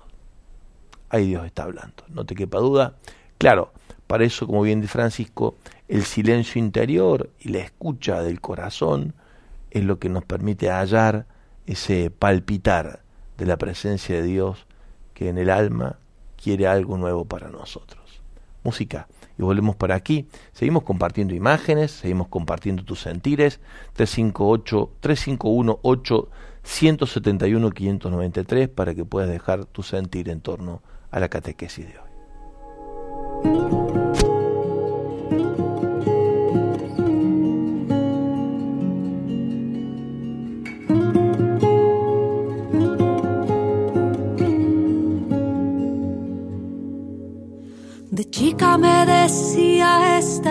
Ahí 1.08 1.26
Dios 1.26 1.44
está 1.44 1.64
hablando, 1.64 2.04
no 2.08 2.24
te 2.24 2.34
quepa 2.34 2.58
duda. 2.58 2.94
Claro, 3.38 3.72
para 4.12 4.24
eso, 4.24 4.46
como 4.46 4.60
bien 4.60 4.82
dice 4.82 4.92
Francisco, 4.92 5.56
el 5.88 6.04
silencio 6.04 6.58
interior 6.58 7.30
y 7.40 7.48
la 7.48 7.60
escucha 7.60 8.22
del 8.22 8.42
corazón 8.42 9.14
es 9.70 9.84
lo 9.84 9.98
que 9.98 10.10
nos 10.10 10.22
permite 10.22 10.68
hallar 10.68 11.24
ese 11.64 12.10
palpitar 12.10 13.00
de 13.38 13.46
la 13.46 13.56
presencia 13.56 14.16
de 14.16 14.22
Dios 14.24 14.66
que 15.14 15.30
en 15.30 15.38
el 15.38 15.48
alma 15.48 15.98
quiere 16.36 16.66
algo 16.66 16.98
nuevo 16.98 17.24
para 17.24 17.48
nosotros. 17.48 18.20
Música. 18.62 19.08
Y 19.38 19.44
volvemos 19.44 19.76
para 19.76 19.94
aquí. 19.94 20.28
Seguimos 20.52 20.82
compartiendo 20.82 21.34
imágenes, 21.34 21.92
seguimos 21.92 22.28
compartiendo 22.28 22.84
tus 22.84 23.00
sentires. 23.00 23.60
358 23.94 24.92
351 25.00 25.78
8 25.80 26.28
171 26.62 27.70
593 27.70 28.68
para 28.68 28.94
que 28.94 29.06
puedas 29.06 29.30
dejar 29.30 29.64
tu 29.64 29.82
sentir 29.82 30.28
en 30.28 30.42
torno 30.42 30.82
a 31.10 31.18
la 31.18 31.30
catequesis 31.30 31.86
de 31.86 31.98
hoy. 31.98 33.81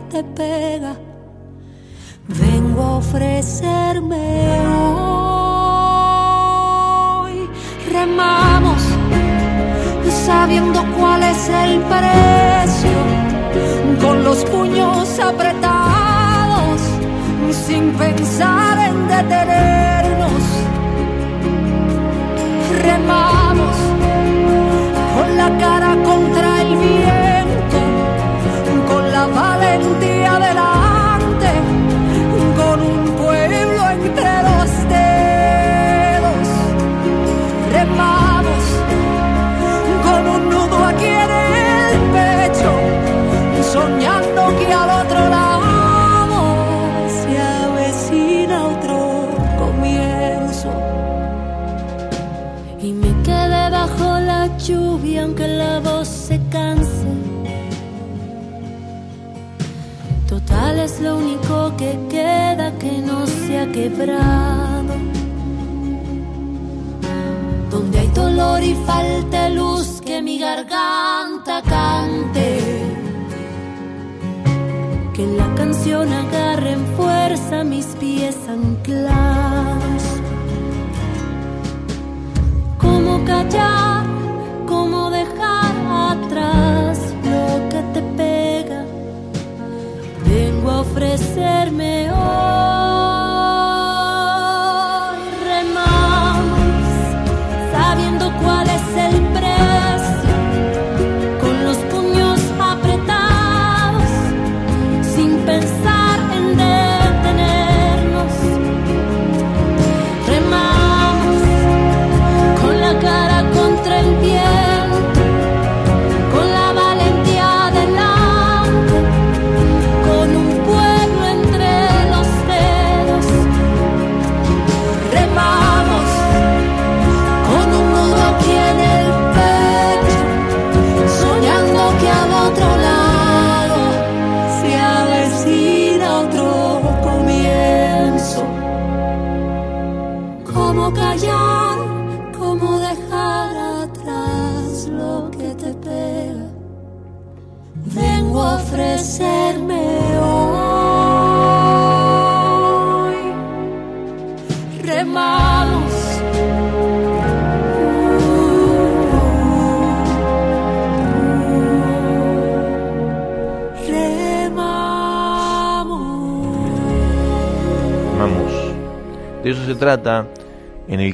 te 0.00 0.22
pega. 0.22 0.96
Vengo 2.28 2.82
a 2.82 2.96
ofrecerme 2.96 4.16
hoy. 4.68 5.06
Remamos 7.92 8.82
sabiendo 10.26 10.84
cuál 10.98 11.22
es 11.22 11.48
el 11.48 11.80
precio, 11.82 12.98
con 14.00 14.24
los 14.24 14.44
puños 14.46 15.18
apretados, 15.20 16.80
sin 17.66 17.92
pensar 17.92 18.78
en 18.88 19.08
detenernos. 19.08 20.42
Remamos 22.82 23.76
con 25.14 25.36
la 25.36 25.48
cara 25.58 25.96
contra 26.04 26.45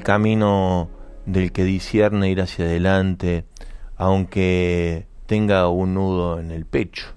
el 0.03 0.07
camino 0.07 0.91
del 1.27 1.53
que 1.53 1.63
discierne 1.63 2.29
ir 2.29 2.41
hacia 2.41 2.65
adelante, 2.65 3.45
aunque 3.97 5.07
tenga 5.27 5.69
un 5.69 5.95
nudo 5.95 6.41
en 6.41 6.51
el 6.51 6.67
pecho, 6.67 7.15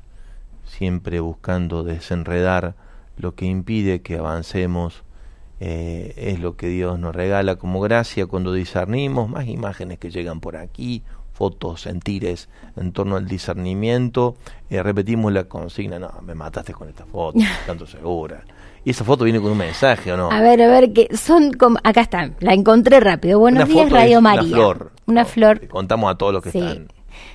siempre 0.65 1.19
buscando 1.19 1.83
desenredar 1.83 2.75
lo 3.17 3.33
que 3.33 3.47
impide 3.47 4.03
que 4.03 4.19
avancemos. 4.19 5.03
Eh, 5.59 6.13
es 6.17 6.39
lo 6.39 6.57
que 6.57 6.67
Dios 6.67 6.99
nos 6.99 7.15
regala 7.15 7.55
como 7.55 7.79
gracia 7.79 8.27
cuando 8.27 8.53
discernimos 8.53 9.29
más 9.29 9.47
imágenes 9.47 9.97
que 9.97 10.11
llegan 10.11 10.39
por 10.39 10.55
aquí, 10.55 11.01
fotos, 11.33 11.81
sentires 11.81 12.49
en 12.75 12.91
torno 12.91 13.15
al 13.15 13.27
discernimiento. 13.27 14.35
Eh, 14.69 14.83
repetimos 14.83 15.33
la 15.33 15.45
consigna, 15.45 15.97
no, 15.97 16.11
me 16.21 16.35
mataste 16.35 16.73
con 16.73 16.87
esta 16.87 17.07
foto, 17.07 17.39
tanto 17.65 17.87
segura. 17.87 18.43
Y 18.85 18.91
esa 18.91 19.03
foto 19.03 19.23
viene 19.23 19.41
con 19.41 19.51
un 19.51 19.57
mensaje, 19.57 20.13
¿o 20.13 20.17
no? 20.17 20.31
A 20.31 20.41
ver, 20.41 20.61
a 20.61 20.67
ver, 20.67 20.93
que 20.93 21.09
son 21.17 21.51
como... 21.53 21.79
Acá 21.83 22.01
están, 22.01 22.35
la 22.39 22.53
encontré 22.53 22.99
rápido. 22.99 23.39
Buenos 23.39 23.67
días, 23.67 23.89
Radio 23.89 24.21
María. 24.21 24.43
Una 24.43 24.55
flor. 24.55 24.91
Una 25.07 25.25
flor. 25.25 25.67
Contamos 25.67 26.11
a 26.11 26.15
todos 26.15 26.33
los 26.33 26.43
que 26.43 26.49
están. 26.49 26.87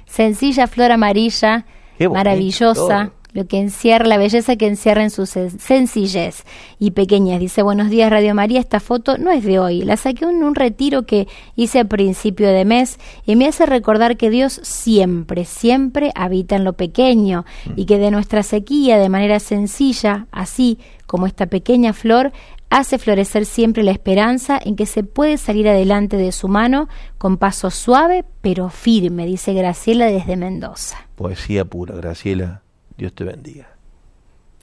Sencilla 0.06 0.68
flor 0.68 0.92
amarilla, 0.92 1.66
maravillosa 1.98 3.10
lo 3.32 3.46
que 3.46 3.58
encierra, 3.58 4.06
la 4.06 4.18
belleza 4.18 4.56
que 4.56 4.66
encierra 4.66 5.02
en 5.02 5.10
su 5.10 5.26
sencillez 5.26 6.44
y 6.78 6.92
pequeñez. 6.92 7.40
Dice, 7.40 7.62
buenos 7.62 7.90
días 7.90 8.10
Radio 8.10 8.34
María, 8.34 8.60
esta 8.60 8.80
foto 8.80 9.18
no 9.18 9.30
es 9.30 9.44
de 9.44 9.58
hoy, 9.58 9.82
la 9.82 9.96
saqué 9.96 10.24
en 10.24 10.42
un 10.42 10.54
retiro 10.54 11.04
que 11.04 11.28
hice 11.56 11.80
a 11.80 11.84
principio 11.84 12.48
de 12.48 12.64
mes 12.64 12.98
y 13.24 13.36
me 13.36 13.46
hace 13.46 13.66
recordar 13.66 14.16
que 14.16 14.30
Dios 14.30 14.60
siempre, 14.62 15.44
siempre 15.44 16.12
habita 16.14 16.56
en 16.56 16.64
lo 16.64 16.72
pequeño 16.74 17.44
y 17.76 17.86
que 17.86 17.98
de 17.98 18.10
nuestra 18.10 18.42
sequía, 18.42 18.98
de 18.98 19.08
manera 19.08 19.40
sencilla, 19.40 20.26
así 20.32 20.78
como 21.06 21.26
esta 21.26 21.46
pequeña 21.46 21.92
flor, 21.92 22.32
hace 22.70 22.98
florecer 22.98 23.44
siempre 23.44 23.82
la 23.82 23.90
esperanza 23.90 24.58
en 24.64 24.76
que 24.76 24.86
se 24.86 25.02
puede 25.02 25.36
salir 25.36 25.68
adelante 25.68 26.16
de 26.16 26.32
su 26.32 26.48
mano 26.48 26.88
con 27.18 27.36
paso 27.36 27.70
suave 27.70 28.24
pero 28.40 28.70
firme, 28.70 29.26
dice 29.26 29.52
Graciela 29.52 30.06
desde 30.06 30.36
Mendoza. 30.36 30.96
Poesía 31.16 31.64
pura, 31.64 31.96
Graciela. 31.96 32.62
Dios 33.00 33.14
te 33.14 33.24
bendiga. 33.24 33.66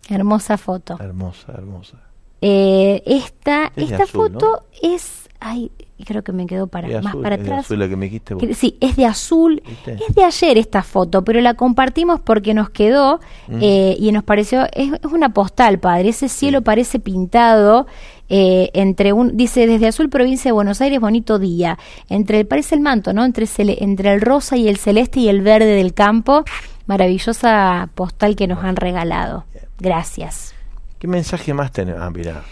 Hermosa 0.08 0.60
foto. 0.60 0.95
Hermosa, 1.00 1.54
hermosa. 1.54 1.97
Eh, 2.39 3.02
esta 3.08 3.71
esta 3.76 4.06
foto 4.06 4.62
es, 4.80 5.28
ay, 5.39 5.71
creo 6.06 6.23
que 6.23 6.32
me 6.34 6.45
quedó 6.45 6.67
para 6.67 7.02
más 7.02 7.15
para 7.15 7.34
atrás. 7.34 7.65
azul 7.65 7.80
la 7.80 7.89
que 7.89 7.95
me 7.95 8.06
dijiste 8.06 8.36
vos. 8.36 8.43
Sí, 8.56 8.78
es 8.80 8.95
de 8.95 9.08
azul. 9.08 9.63
Es 9.88 10.13
de 10.13 10.23
ayer 10.23 10.60
esta 10.60 10.84
foto, 10.84 11.23
pero 11.23 11.41
la 11.41 11.56
compartimos 11.56 12.19
porque 12.19 12.54
nos 12.54 12.69
quedó 12.69 13.21
mm. 13.47 13.60
eh, 13.60 13.97
y 14.00 14.12
nos 14.12 14.23
pareció 14.23 14.67
es, 14.71 14.91
una 15.12 15.34
postal, 15.34 15.80
padre. 15.80 16.10
Ese 16.10 16.30
cielo 16.30 16.62
parece 16.62 17.00
pintado. 17.00 17.88
Eh, 18.30 18.69
entre 18.73 19.13
un 19.13 19.36
dice 19.36 19.65
desde 19.65 19.88
azul 19.88 20.10
provincia 20.10 20.50
de 20.50 20.52
Buenos 20.52 20.82
Aires 20.82 21.00
bonito 21.00 21.39
día 21.39 21.80
entre 22.10 22.43
parece 22.43 22.76
el 22.76 22.82
manto 22.82 23.13
no 23.13 23.23
entre 23.23 23.45
entre 23.58 24.13
el 24.13 24.19
rosa 24.19 24.58
y 24.58 24.67
el 24.67 24.76
celeste 24.76 25.21
y 25.21 25.30
el 25.30 25.39
verde 25.39 25.76
del 25.76 25.93
campo 25.93 26.43
maravillosa 26.88 27.89
postal 27.95 28.36
que 28.36 28.47
nos 28.47 28.63
han 28.63 28.76
regalado. 28.76 29.45
Gracias. 29.80 30.56
¿Qué 31.00 31.08
mensaje 31.08 31.54
más 31.54 31.71
tenemos? 31.71 32.02
Ah, 32.02 32.10
mira. 32.10 32.43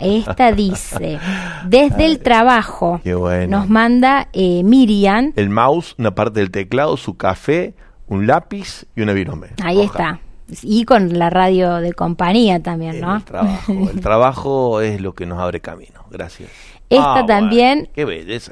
Esta 0.00 0.52
dice, 0.52 1.20
desde 1.66 2.06
el 2.06 2.18
trabajo, 2.22 3.00
nos 3.48 3.68
manda 3.68 4.28
eh, 4.32 4.62
Miriam. 4.64 5.32
El 5.36 5.50
mouse, 5.50 5.94
una 5.98 6.14
parte 6.14 6.40
del 6.40 6.50
teclado, 6.50 6.96
su 6.96 7.16
café, 7.16 7.74
un 8.08 8.26
lápiz 8.26 8.86
y 8.96 9.02
una 9.02 9.12
virome. 9.12 9.48
Ahí 9.62 9.82
está. 9.82 10.20
Y 10.62 10.84
con 10.84 11.18
la 11.18 11.30
radio 11.30 11.76
de 11.76 11.92
compañía 11.92 12.60
también, 12.60 13.00
¿no? 13.00 13.16
El 13.16 13.24
trabajo. 13.24 13.72
el 13.72 14.00
trabajo 14.02 14.80
es 14.80 15.00
lo 15.00 15.14
que 15.14 15.26
nos 15.26 15.38
abre 15.38 15.60
camino. 15.60 16.04
Gracias. 16.10 16.50
Esta 16.90 17.20
ah, 17.20 17.26
también 17.26 17.88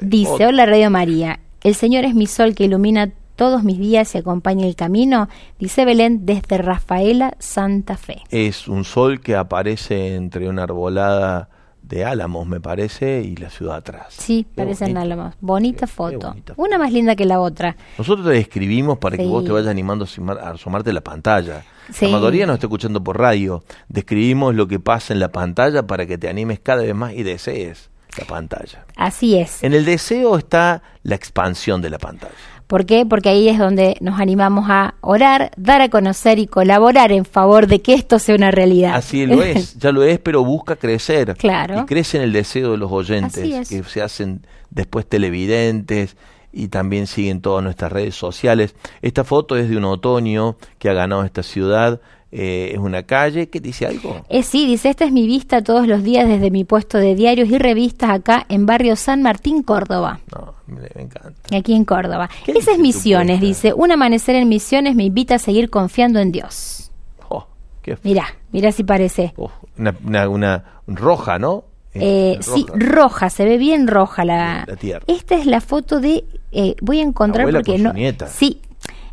dice, 0.01 0.47
hola 0.47 0.65
Radio 0.65 0.89
María, 0.89 1.39
el 1.63 1.75
Señor 1.75 2.05
es 2.05 2.15
mi 2.15 2.25
sol 2.25 2.55
que 2.55 2.63
ilumina 2.63 3.11
todos 3.41 3.63
mis 3.63 3.79
días 3.79 4.13
y 4.13 4.19
acompaña 4.19 4.67
el 4.67 4.75
camino, 4.75 5.27
dice 5.57 5.83
Belén 5.83 6.27
desde 6.27 6.59
Rafaela, 6.59 7.33
Santa 7.39 7.97
Fe. 7.97 8.21
Es 8.29 8.67
un 8.67 8.83
sol 8.83 9.19
que 9.19 9.35
aparece 9.35 10.13
entre 10.13 10.47
una 10.47 10.61
arbolada 10.61 11.49
de 11.81 12.05
álamos, 12.05 12.45
me 12.45 12.61
parece, 12.61 13.23
y 13.23 13.35
la 13.37 13.49
ciudad 13.49 13.77
atrás. 13.77 14.09
Sí, 14.09 14.45
parecen 14.53 14.95
álamos. 14.95 15.33
Bonita 15.41 15.87
foto. 15.87 16.35
Una 16.55 16.77
más 16.77 16.93
linda 16.93 17.15
que 17.15 17.25
la 17.25 17.39
otra. 17.39 17.75
Nosotros 17.97 18.27
te 18.27 18.33
describimos 18.33 18.99
para 18.99 19.17
que 19.17 19.25
vos 19.25 19.43
te 19.43 19.51
vayas 19.51 19.69
animando 19.69 20.05
a 20.05 20.49
asomarte 20.51 20.93
la 20.93 21.01
pantalla. 21.01 21.63
La 21.99 22.09
mayoría 22.09 22.45
nos 22.45 22.57
está 22.57 22.67
escuchando 22.67 23.03
por 23.03 23.17
radio. 23.17 23.63
Describimos 23.89 24.53
lo 24.53 24.67
que 24.67 24.79
pasa 24.79 25.13
en 25.13 25.19
la 25.19 25.31
pantalla 25.31 25.87
para 25.87 26.05
que 26.05 26.19
te 26.19 26.29
animes 26.29 26.59
cada 26.59 26.83
vez 26.83 26.93
más 26.93 27.13
y 27.13 27.23
desees 27.23 27.89
la 28.17 28.25
pantalla. 28.25 28.85
Así 28.95 29.37
es. 29.37 29.63
En 29.63 29.73
el 29.73 29.85
deseo 29.85 30.37
está 30.37 30.83
la 31.03 31.15
expansión 31.15 31.81
de 31.81 31.89
la 31.89 31.97
pantalla. 31.97 32.35
¿Por 32.71 32.85
qué? 32.85 33.05
Porque 33.05 33.27
ahí 33.27 33.49
es 33.49 33.57
donde 33.57 33.97
nos 33.99 34.17
animamos 34.17 34.67
a 34.69 34.95
orar, 35.01 35.51
dar 35.57 35.81
a 35.81 35.89
conocer 35.89 36.39
y 36.39 36.47
colaborar 36.47 37.11
en 37.11 37.25
favor 37.25 37.67
de 37.67 37.81
que 37.81 37.93
esto 37.93 38.17
sea 38.17 38.33
una 38.33 38.49
realidad. 38.49 38.95
Así 38.95 39.25
lo 39.25 39.43
es, 39.43 39.77
ya 39.77 39.91
lo 39.91 40.03
es, 40.03 40.19
pero 40.19 40.45
busca 40.45 40.77
crecer. 40.77 41.35
Claro. 41.35 41.81
Y 41.81 41.85
crece 41.85 42.15
en 42.15 42.23
el 42.23 42.31
deseo 42.31 42.71
de 42.71 42.77
los 42.77 42.89
oyentes, 42.89 43.67
que 43.67 43.83
se 43.83 44.01
hacen 44.01 44.47
después 44.69 45.05
televidentes 45.05 46.15
y 46.53 46.69
también 46.69 47.07
siguen 47.07 47.41
todas 47.41 47.61
nuestras 47.61 47.91
redes 47.91 48.15
sociales. 48.15 48.73
Esta 49.01 49.25
foto 49.25 49.57
es 49.57 49.69
de 49.69 49.75
un 49.75 49.83
otoño 49.83 50.55
que 50.79 50.89
ha 50.89 50.93
ganado 50.93 51.25
esta 51.25 51.43
ciudad 51.43 51.99
eh, 52.31 52.71
es 52.73 52.79
una 52.79 53.03
calle, 53.03 53.49
¿qué 53.49 53.59
dice 53.59 53.85
algo? 53.85 54.25
Eh, 54.29 54.43
sí, 54.43 54.65
dice, 54.65 54.89
esta 54.89 55.05
es 55.05 55.11
mi 55.11 55.27
vista 55.27 55.61
todos 55.63 55.87
los 55.87 56.01
días 56.03 56.27
desde 56.27 56.49
mi 56.51 56.63
puesto 56.63 56.97
de 56.97 57.13
diarios 57.15 57.49
y 57.49 57.57
revistas 57.57 58.09
acá 58.09 58.45
en 58.49 58.65
barrio 58.65 58.95
San 58.95 59.21
Martín, 59.21 59.63
Córdoba. 59.63 60.19
No, 60.33 60.53
me, 60.67 60.81
me 60.95 61.01
encanta. 61.03 61.33
Aquí 61.55 61.73
en 61.73 61.83
Córdoba. 61.85 62.29
¿Qué 62.45 62.51
Esa 62.51 62.59
dice 62.59 62.71
es 62.71 62.77
tu 62.77 62.83
Misiones, 62.83 63.41
dice, 63.41 63.73
un 63.73 63.91
amanecer 63.91 64.35
en 64.35 64.47
Misiones 64.49 64.95
me 64.95 65.03
invita 65.03 65.35
a 65.35 65.39
seguir 65.39 65.69
confiando 65.69 66.19
en 66.19 66.31
Dios. 66.31 66.91
Oh, 67.29 67.45
qué 67.81 67.97
Mirá, 68.03 68.25
mirá 68.51 68.71
si 68.71 68.83
parece. 68.83 69.33
oh, 69.37 69.51
una, 69.77 69.95
una, 70.03 70.29
una 70.29 70.63
roja, 70.87 71.37
¿no? 71.39 71.65
Eh, 71.93 72.37
sí, 72.39 72.65
roja, 72.73 73.29
se 73.29 73.43
ve 73.43 73.57
bien 73.57 73.85
roja 73.87 74.23
la, 74.23 74.63
La 74.65 74.77
tierra. 74.77 75.03
Esta 75.07 75.35
es 75.35 75.45
la 75.45 75.59
foto 75.59 75.99
de, 75.99 76.23
eh, 76.53 76.75
voy 76.81 76.99
a 76.99 77.03
encontrar 77.03 77.51
porque 77.51 77.71
con 77.73 77.77
su 77.79 77.83
no, 77.83 77.91
nieta. 77.93 78.27
sí, 78.27 78.61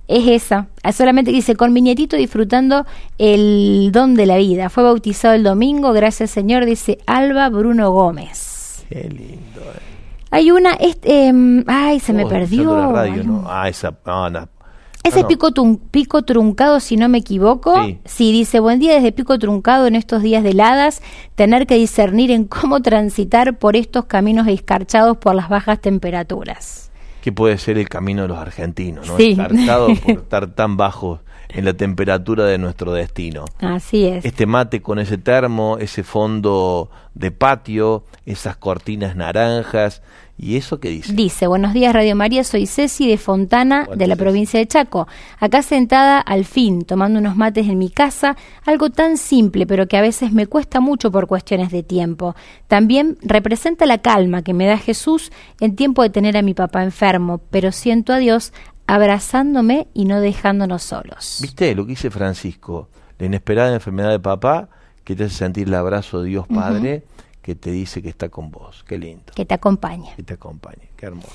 es 0.08 0.26
esa. 0.26 0.66
Ah, 0.82 0.92
Solamente 0.92 1.30
dice 1.30 1.54
con 1.54 1.72
mi 1.72 1.80
nietito 1.82 2.16
disfrutando 2.16 2.84
el 3.18 3.90
don 3.92 4.14
de 4.14 4.26
la 4.26 4.36
vida. 4.38 4.68
Fue 4.70 4.82
bautizado 4.82 5.34
el 5.34 5.42
domingo, 5.44 5.92
gracias 5.92 6.30
Señor, 6.30 6.64
dice 6.64 6.98
Alba 7.06 7.48
Bruno 7.50 7.90
Gómez. 7.92 8.84
Qué 8.88 9.02
lindo. 9.08 9.60
eh. 9.60 9.80
Hay 10.30 10.50
una, 10.50 10.72
este, 10.74 11.32
ay, 11.66 12.00
se 12.00 12.12
me 12.12 12.24
Oh, 12.24 12.28
perdió. 12.28 12.76
la 12.76 12.88
radio, 12.92 13.22
¿no? 13.24 13.44
Ah, 13.48 13.68
esa, 13.68 13.94
no, 14.04 14.28
no. 14.28 14.48
Ese 15.04 15.22
no. 15.22 15.28
pico, 15.28 15.52
tun- 15.52 15.78
pico 15.90 16.22
truncado, 16.22 16.80
si 16.80 16.96
no 16.98 17.08
me 17.08 17.18
equivoco. 17.18 17.74
Sí. 18.04 18.32
dice, 18.32 18.60
buen 18.60 18.78
día 18.78 18.92
desde 18.94 19.12
pico 19.12 19.38
truncado 19.38 19.86
en 19.86 19.94
estos 19.94 20.22
días 20.22 20.42
de 20.42 20.50
heladas, 20.50 21.00
tener 21.34 21.66
que 21.66 21.76
discernir 21.76 22.30
en 22.30 22.44
cómo 22.44 22.82
transitar 22.82 23.58
por 23.58 23.74
estos 23.76 24.04
caminos 24.04 24.46
escarchados 24.48 25.16
por 25.16 25.34
las 25.34 25.48
bajas 25.48 25.80
temperaturas. 25.80 26.87
Que 27.20 27.32
puede 27.32 27.58
ser 27.58 27.78
el 27.78 27.88
camino 27.88 28.22
de 28.22 28.28
los 28.28 28.38
argentinos, 28.38 29.06
¿no? 29.06 29.16
Sí. 29.16 29.30
Escartado 29.32 29.88
por 30.04 30.10
estar 30.10 30.46
tan 30.48 30.76
bajos 30.76 31.20
en 31.48 31.64
la 31.64 31.74
temperatura 31.74 32.44
de 32.44 32.58
nuestro 32.58 32.92
destino. 32.92 33.44
Así 33.60 34.06
es. 34.06 34.24
Este 34.24 34.46
mate 34.46 34.82
con 34.82 34.98
ese 34.98 35.18
termo, 35.18 35.78
ese 35.78 36.02
fondo 36.02 36.90
de 37.14 37.30
patio, 37.30 38.04
esas 38.26 38.56
cortinas 38.56 39.16
naranjas, 39.16 40.02
¿y 40.38 40.56
eso 40.56 40.80
qué 40.80 40.88
dice? 40.88 41.12
Dice, 41.12 41.46
buenos 41.46 41.74
días 41.74 41.92
Radio 41.92 42.14
María, 42.16 42.44
soy 42.44 42.66
Ceci 42.66 43.08
de 43.08 43.18
Fontana, 43.18 43.84
Bueno, 43.86 43.98
de 43.98 44.06
la 44.06 44.14
Ceci. 44.14 44.22
provincia 44.24 44.60
de 44.60 44.66
Chaco. 44.66 45.08
Acá 45.40 45.62
sentada 45.62 46.20
al 46.20 46.44
fin, 46.44 46.84
tomando 46.84 47.18
unos 47.18 47.36
mates 47.36 47.66
en 47.68 47.76
mi 47.76 47.90
casa, 47.90 48.36
algo 48.64 48.90
tan 48.90 49.16
simple, 49.16 49.66
pero 49.66 49.88
que 49.88 49.96
a 49.96 50.00
veces 50.00 50.32
me 50.32 50.46
cuesta 50.46 50.80
mucho 50.80 51.10
por 51.10 51.26
cuestiones 51.26 51.70
de 51.70 51.82
tiempo. 51.82 52.36
También 52.68 53.18
representa 53.22 53.84
la 53.84 53.98
calma 53.98 54.42
que 54.42 54.54
me 54.54 54.66
da 54.66 54.78
Jesús 54.78 55.32
en 55.60 55.76
tiempo 55.76 56.02
de 56.02 56.10
tener 56.10 56.36
a 56.36 56.42
mi 56.42 56.54
papá 56.54 56.82
enfermo, 56.84 57.40
pero 57.50 57.72
siento 57.72 58.12
a 58.12 58.18
Dios 58.18 58.52
abrazándome 58.86 59.88
y 59.92 60.06
no 60.06 60.20
dejándonos 60.20 60.82
solos. 60.82 61.38
¿Viste 61.42 61.74
lo 61.74 61.84
que 61.84 61.90
dice 61.90 62.10
Francisco? 62.10 62.88
La 63.18 63.26
inesperada 63.26 63.74
enfermedad 63.74 64.10
de 64.10 64.20
papá 64.20 64.68
que 65.04 65.16
te 65.16 65.24
hace 65.24 65.34
sentir 65.34 65.68
el 65.68 65.74
abrazo 65.74 66.22
de 66.22 66.28
Dios 66.28 66.46
Padre 66.46 67.02
que 67.48 67.54
te 67.54 67.70
dice 67.70 68.02
que 68.02 68.10
está 68.10 68.28
con 68.28 68.50
vos. 68.50 68.84
Qué 68.86 68.98
lindo. 68.98 69.32
Que 69.34 69.46
te 69.46 69.54
acompaña. 69.54 70.14
Que 70.16 70.22
te 70.22 70.34
acompañe. 70.34 70.90
Qué 70.94 71.06
hermoso. 71.06 71.32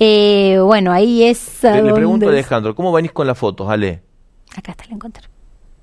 Eh, 0.00 0.58
bueno, 0.60 0.90
ahí 0.90 1.22
es... 1.22 1.62
Le, 1.62 1.80
le 1.80 1.94
pregunto 1.94 2.26
a 2.26 2.30
Alejandro, 2.30 2.74
¿cómo 2.74 2.90
venís 2.90 3.12
con 3.12 3.24
las 3.28 3.38
fotos, 3.38 3.70
Ale? 3.70 4.02
Acá 4.56 4.72
está, 4.72 4.84
la 4.86 4.94
encontré. 4.94 5.28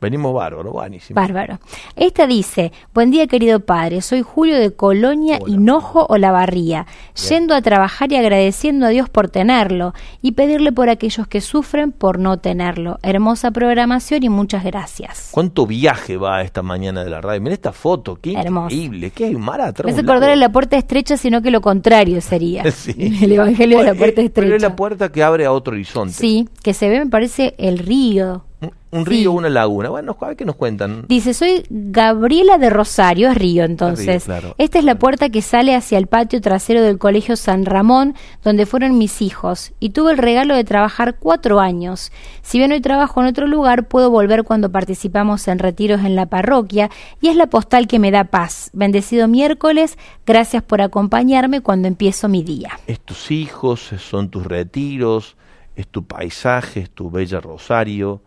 Venimos 0.01 0.33
bárbaro, 0.33 0.71
buenísimo. 0.71 1.21
Bárbaro. 1.21 1.59
Esta 1.95 2.25
dice, 2.25 2.71
buen 2.91 3.11
día 3.11 3.27
querido 3.27 3.59
padre, 3.59 4.01
soy 4.01 4.23
Julio 4.23 4.57
de 4.57 4.73
Colonia, 4.73 5.37
Hola. 5.39 5.53
Hinojo 5.53 6.07
o 6.09 6.17
La 6.17 6.31
Barría, 6.31 6.87
yendo 7.29 7.53
a 7.53 7.61
trabajar 7.61 8.11
y 8.11 8.15
agradeciendo 8.15 8.87
a 8.87 8.89
Dios 8.89 9.09
por 9.09 9.29
tenerlo 9.29 9.93
y 10.23 10.31
pedirle 10.31 10.71
por 10.71 10.89
aquellos 10.89 11.27
que 11.27 11.39
sufren 11.39 11.91
por 11.91 12.17
no 12.17 12.39
tenerlo. 12.39 12.97
Hermosa 13.03 13.51
programación 13.51 14.23
y 14.23 14.29
muchas 14.29 14.63
gracias. 14.63 15.29
¿Cuánto 15.29 15.67
viaje 15.67 16.17
va 16.17 16.41
esta 16.41 16.63
mañana 16.63 17.03
de 17.03 17.11
la 17.11 17.21
radio? 17.21 17.39
Mira 17.39 17.53
esta 17.53 17.71
foto, 17.71 18.17
qué 18.19 18.31
increíble. 18.31 19.11
¿Qué 19.11 19.25
hay 19.25 19.35
mar 19.35 19.61
atrás? 19.61 19.93
No 19.93 20.01
un 20.01 20.09
acordar 20.09 20.35
la 20.35 20.51
puerta 20.51 20.77
estrecha, 20.77 21.15
sino 21.15 21.43
que 21.43 21.51
lo 21.51 21.61
contrario 21.61 22.21
sería. 22.21 22.63
Sí. 22.71 22.95
El 23.21 23.33
Evangelio 23.33 23.77
de 23.79 23.83
la 23.83 23.93
puerta 23.93 24.21
eh, 24.21 24.31
Pero 24.33 24.47
es 24.47 24.53
estrecha. 24.53 24.69
la 24.69 24.75
puerta 24.75 25.11
que 25.11 25.21
abre 25.21 25.45
a 25.45 25.51
otro 25.51 25.73
horizonte. 25.73 26.13
Sí, 26.13 26.49
que 26.63 26.73
se 26.73 26.89
ve, 26.89 26.99
me 26.99 27.05
parece, 27.11 27.53
el 27.59 27.77
río. 27.77 28.43
Un, 28.61 28.71
Sí. 28.91 29.09
río, 29.09 29.31
una 29.31 29.49
laguna. 29.49 29.89
Bueno, 29.89 30.15
a 30.19 30.27
ver 30.27 30.35
qué 30.37 30.45
nos 30.45 30.55
cuentan. 30.55 31.05
Dice, 31.07 31.33
soy 31.33 31.63
Gabriela 31.69 32.57
de 32.57 32.69
Rosario, 32.69 33.29
es 33.31 33.37
Río 33.37 33.63
entonces. 33.63 34.27
Río, 34.27 34.39
claro. 34.39 34.55
Esta 34.57 34.77
es 34.79 34.85
la 34.85 34.99
puerta 34.99 35.29
que 35.29 35.41
sale 35.41 35.75
hacia 35.75 35.97
el 35.97 36.07
patio 36.07 36.41
trasero 36.41 36.81
del 36.83 36.97
Colegio 36.99 37.35
San 37.37 37.65
Ramón, 37.65 38.13
donde 38.43 38.65
fueron 38.65 38.97
mis 38.97 39.21
hijos, 39.21 39.71
y 39.79 39.91
tuve 39.91 40.11
el 40.11 40.17
regalo 40.17 40.55
de 40.55 40.63
trabajar 40.63 41.15
cuatro 41.17 41.59
años. 41.59 42.11
Si 42.43 42.57
bien 42.59 42.71
hoy 42.71 42.81
trabajo 42.81 43.21
en 43.21 43.27
otro 43.27 43.47
lugar, 43.47 43.87
puedo 43.87 44.11
volver 44.11 44.43
cuando 44.43 44.71
participamos 44.71 45.47
en 45.47 45.57
retiros 45.59 46.01
en 46.01 46.15
la 46.15 46.27
parroquia, 46.27 46.89
y 47.21 47.29
es 47.29 47.35
la 47.35 47.47
postal 47.47 47.87
que 47.87 47.97
me 47.97 48.11
da 48.11 48.25
paz. 48.25 48.69
Bendecido 48.73 49.27
miércoles, 49.27 49.97
gracias 50.25 50.61
por 50.63 50.81
acompañarme 50.81 51.61
cuando 51.61 51.87
empiezo 51.87 52.27
mi 52.27 52.43
día. 52.43 52.71
Es 52.87 52.99
tus 52.99 53.31
hijos, 53.31 53.91
son 53.97 54.29
tus 54.29 54.45
retiros, 54.45 55.37
es 55.75 55.87
tu 55.87 56.03
paisaje, 56.03 56.81
es 56.81 56.89
tu 56.91 57.09
bella 57.09 57.39
Rosario, 57.39 58.21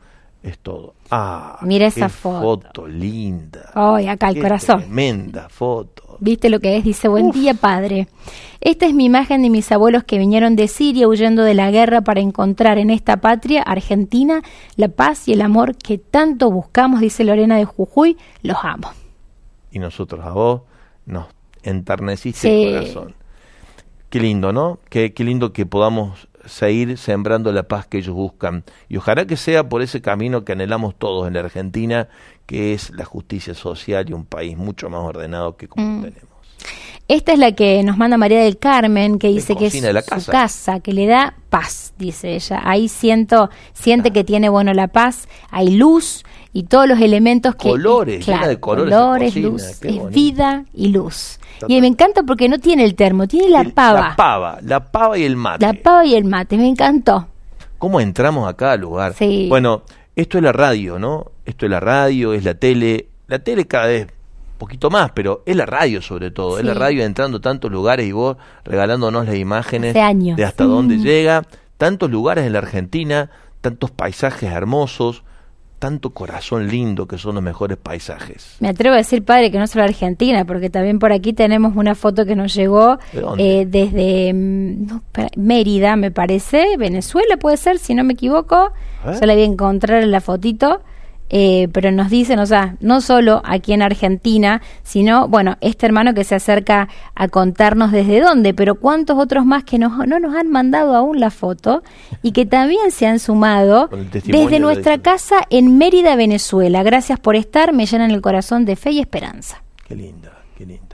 es 0.44 0.58
todo. 0.58 0.94
Ah, 1.10 1.58
Mira 1.62 1.90
qué 1.90 2.00
esa 2.00 2.08
foto. 2.10 2.40
foto 2.40 2.86
linda. 2.86 3.70
Ay, 3.74 4.08
acá 4.08 4.28
el 4.28 4.34
Qué 4.34 4.42
corazón. 4.42 4.80
Tremenda 4.80 5.48
foto. 5.48 6.18
¿Viste 6.20 6.50
lo 6.50 6.60
que 6.60 6.76
es? 6.76 6.84
Dice, 6.84 7.08
buen 7.08 7.30
día, 7.30 7.54
padre. 7.54 8.08
Esta 8.60 8.86
es 8.86 8.94
mi 8.94 9.06
imagen 9.06 9.42
de 9.42 9.50
mis 9.50 9.72
abuelos 9.72 10.04
que 10.04 10.18
vinieron 10.18 10.54
de 10.54 10.68
Siria 10.68 11.08
huyendo 11.08 11.42
de 11.42 11.54
la 11.54 11.70
guerra 11.70 12.02
para 12.02 12.20
encontrar 12.20 12.78
en 12.78 12.90
esta 12.90 13.16
patria, 13.16 13.62
Argentina, 13.62 14.42
la 14.76 14.88
paz 14.88 15.26
y 15.28 15.32
el 15.32 15.40
amor 15.42 15.76
que 15.76 15.98
tanto 15.98 16.50
buscamos, 16.50 17.00
dice 17.00 17.24
Lorena 17.24 17.56
de 17.56 17.64
Jujuy. 17.64 18.16
Los 18.42 18.58
amo. 18.62 18.90
Y 19.70 19.78
nosotros 19.78 20.24
a 20.24 20.30
vos 20.30 20.60
nos 21.06 21.26
enterneciste 21.62 22.40
Sí. 22.48 22.64
el 22.64 22.74
corazón. 22.92 23.14
Qué 24.10 24.20
lindo, 24.20 24.52
¿no? 24.52 24.78
Qué, 24.90 25.12
qué 25.14 25.24
lindo 25.24 25.52
que 25.52 25.66
podamos 25.66 26.28
seguir 26.46 26.96
sembrando 26.98 27.52
la 27.52 27.62
paz 27.64 27.86
que 27.86 27.98
ellos 27.98 28.14
buscan. 28.14 28.64
Y 28.88 28.96
ojalá 28.96 29.26
que 29.26 29.36
sea 29.36 29.68
por 29.68 29.82
ese 29.82 30.00
camino 30.02 30.44
que 30.44 30.52
anhelamos 30.52 30.94
todos 30.96 31.26
en 31.28 31.34
la 31.34 31.40
Argentina, 31.40 32.08
que 32.46 32.74
es 32.74 32.90
la 32.90 33.04
justicia 33.04 33.54
social 33.54 34.08
y 34.08 34.12
un 34.12 34.24
país 34.26 34.56
mucho 34.56 34.90
más 34.90 35.00
ordenado 35.00 35.56
que 35.56 35.68
como 35.68 35.84
Mm. 35.86 36.02
tenemos. 36.02 36.33
Esta 37.06 37.32
es 37.34 37.38
la 37.38 37.52
que 37.52 37.82
nos 37.82 37.98
manda 37.98 38.16
María 38.16 38.40
del 38.42 38.56
Carmen, 38.56 39.18
que 39.18 39.28
dice 39.28 39.56
que 39.56 39.66
es 39.66 39.80
de 39.82 39.92
la 39.92 40.00
su 40.00 40.08
casa. 40.08 40.32
casa, 40.32 40.80
que 40.80 40.92
le 40.94 41.06
da 41.06 41.34
paz, 41.50 41.92
dice 41.98 42.34
ella. 42.34 42.62
Ahí 42.64 42.88
siento, 42.88 43.50
siente 43.74 44.10
que 44.10 44.24
tiene, 44.24 44.48
bueno, 44.48 44.72
la 44.72 44.88
paz, 44.88 45.28
hay 45.50 45.76
luz 45.76 46.24
y 46.54 46.62
todos 46.62 46.88
los 46.88 46.98
elementos 47.00 47.56
que... 47.56 47.68
Colores, 47.68 48.24
claro, 48.24 48.48
de 48.48 48.58
colores 48.58 49.30
cocina, 49.34 49.48
luz, 49.48 49.62
es 49.82 50.08
vida 50.10 50.64
y 50.72 50.88
luz. 50.88 51.38
Total. 51.60 51.76
Y 51.76 51.80
me 51.82 51.88
encanta 51.88 52.22
porque 52.22 52.48
no 52.48 52.58
tiene 52.58 52.84
el 52.84 52.94
termo, 52.94 53.28
tiene 53.28 53.50
la 53.50 53.60
El- 53.60 53.72
pava. 53.74 54.00
La 54.00 54.16
pava, 54.16 54.58
la 54.62 54.80
pava 54.90 55.18
y 55.18 55.24
el 55.24 55.36
mate. 55.36 55.66
La 55.66 55.74
pava 55.74 56.06
y 56.06 56.14
el 56.14 56.24
mate, 56.24 56.56
me 56.56 56.66
encantó. 56.66 57.28
¿Cómo 57.76 58.00
entramos 58.00 58.48
a 58.48 58.54
cada 58.54 58.76
lugar? 58.78 59.12
Sí. 59.12 59.46
Bueno, 59.50 59.82
esto 60.16 60.38
es 60.38 60.44
la 60.44 60.52
radio, 60.52 60.98
¿no? 60.98 61.32
Esto 61.44 61.66
es 61.66 61.70
la 61.70 61.80
radio, 61.80 62.32
es 62.32 62.44
la 62.44 62.54
tele. 62.54 63.08
La 63.26 63.40
tele 63.40 63.66
cada 63.66 63.86
vez 63.88 64.06
poquito 64.58 64.90
más, 64.90 65.10
pero 65.12 65.42
es 65.46 65.56
la 65.56 65.66
radio 65.66 66.00
sobre 66.02 66.30
todo. 66.30 66.58
Es 66.58 66.64
la 66.64 66.74
radio 66.74 67.04
entrando 67.04 67.38
a 67.38 67.40
tantos 67.40 67.70
lugares 67.70 68.06
y 68.06 68.12
vos 68.12 68.36
regalándonos 68.64 69.26
las 69.26 69.36
imágenes 69.36 69.90
Hace 69.90 70.00
años. 70.00 70.36
de 70.36 70.44
hasta 70.44 70.64
dónde 70.64 70.98
llega. 70.98 71.42
Tantos 71.76 72.10
lugares 72.10 72.46
en 72.46 72.52
la 72.52 72.60
Argentina, 72.60 73.30
tantos 73.60 73.90
paisajes 73.90 74.50
hermosos, 74.50 75.24
tanto 75.78 76.10
corazón 76.14 76.68
lindo 76.68 77.06
que 77.06 77.18
son 77.18 77.34
los 77.34 77.44
mejores 77.44 77.76
paisajes. 77.76 78.56
Me 78.60 78.68
atrevo 78.68 78.94
a 78.94 78.98
decir, 78.98 79.22
padre, 79.22 79.50
que 79.50 79.58
no 79.58 79.66
solo 79.66 79.84
Argentina, 79.84 80.44
porque 80.46 80.70
también 80.70 80.98
por 80.98 81.12
aquí 81.12 81.32
tenemos 81.34 81.76
una 81.76 81.94
foto 81.94 82.24
que 82.24 82.36
nos 82.36 82.54
llegó 82.54 82.96
¿De 83.12 83.60
eh, 83.60 83.66
desde 83.66 84.32
mm, 84.32 84.86
no, 84.86 85.02
Mérida, 85.36 85.96
me 85.96 86.10
parece, 86.10 86.76
Venezuela 86.78 87.36
puede 87.36 87.58
ser, 87.58 87.78
si 87.78 87.94
no 87.94 88.02
me 88.02 88.14
equivoco. 88.14 88.72
Yo 89.04 89.26
la 89.26 89.34
voy 89.34 89.42
a 89.42 89.46
encontrar 89.46 90.02
en 90.02 90.10
la 90.10 90.22
fotito. 90.22 90.80
Eh, 91.30 91.68
pero 91.72 91.90
nos 91.90 92.10
dicen, 92.10 92.38
o 92.38 92.46
sea, 92.46 92.76
no 92.80 93.00
solo 93.00 93.42
aquí 93.44 93.72
en 93.72 93.82
Argentina, 93.82 94.60
sino, 94.82 95.26
bueno, 95.28 95.56
este 95.60 95.86
hermano 95.86 96.14
que 96.14 96.22
se 96.24 96.34
acerca 96.34 96.88
a 97.14 97.28
contarnos 97.28 97.90
desde 97.92 98.20
dónde, 98.20 98.54
pero 98.54 98.76
cuántos 98.76 99.18
otros 99.18 99.44
más 99.44 99.64
que 99.64 99.78
nos- 99.78 100.06
no 100.06 100.20
nos 100.20 100.34
han 100.36 100.50
mandado 100.50 100.94
aún 100.94 101.18
la 101.20 101.30
foto 101.30 101.82
y 102.22 102.32
que 102.32 102.46
también 102.46 102.90
se 102.90 103.06
han 103.06 103.18
sumado 103.18 103.88
desde 104.12 104.50
de 104.50 104.60
nuestra 104.60 104.98
casa 104.98 105.36
en 105.50 105.76
Mérida, 105.78 106.14
Venezuela. 106.16 106.82
Gracias 106.82 107.18
por 107.18 107.36
estar, 107.36 107.72
me 107.72 107.86
llenan 107.86 108.10
el 108.10 108.20
corazón 108.20 108.64
de 108.64 108.76
fe 108.76 108.90
y 108.92 109.00
esperanza. 109.00 109.62
Qué 109.88 109.96
linda, 109.96 110.32
qué 110.56 110.66
linda. 110.66 110.93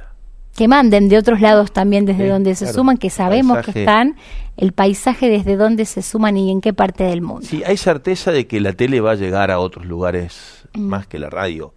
Que 0.61 0.69
manden 0.69 1.09
de 1.09 1.17
otros 1.17 1.41
lados 1.41 1.73
también 1.73 2.05
desde 2.05 2.25
Sí, 2.25 2.29
donde 2.29 2.55
se 2.55 2.65
claro. 2.67 2.75
suman, 2.77 2.99
que 2.99 3.09
sabemos 3.09 3.57
que 3.65 3.73
Paisaje. 3.73 3.81
están, 3.81 4.17
el 4.59 4.73
paisaje 4.73 5.31
desde 5.31 5.57
donde 5.57 5.87
se 5.87 6.03
suman 6.03 6.37
y 6.37 6.51
en 6.51 6.61
qué 6.61 6.75
parte 6.75 7.05
del 7.05 7.23
mundo. 7.23 7.47
Sí, 7.47 7.63
hay 7.65 7.79
certeza 7.79 8.31
de 8.31 8.47
que 8.47 8.61
la 8.61 8.75
tele 8.75 9.01
va 9.01 9.13
a 9.13 9.15
llegar 9.15 9.51
a 9.51 9.59
otros 9.59 9.87
lugares 9.87 10.67
Mm. 10.75 10.81
más 10.83 11.07
que 11.07 11.19
la 11.19 11.31
radio. 11.31 11.73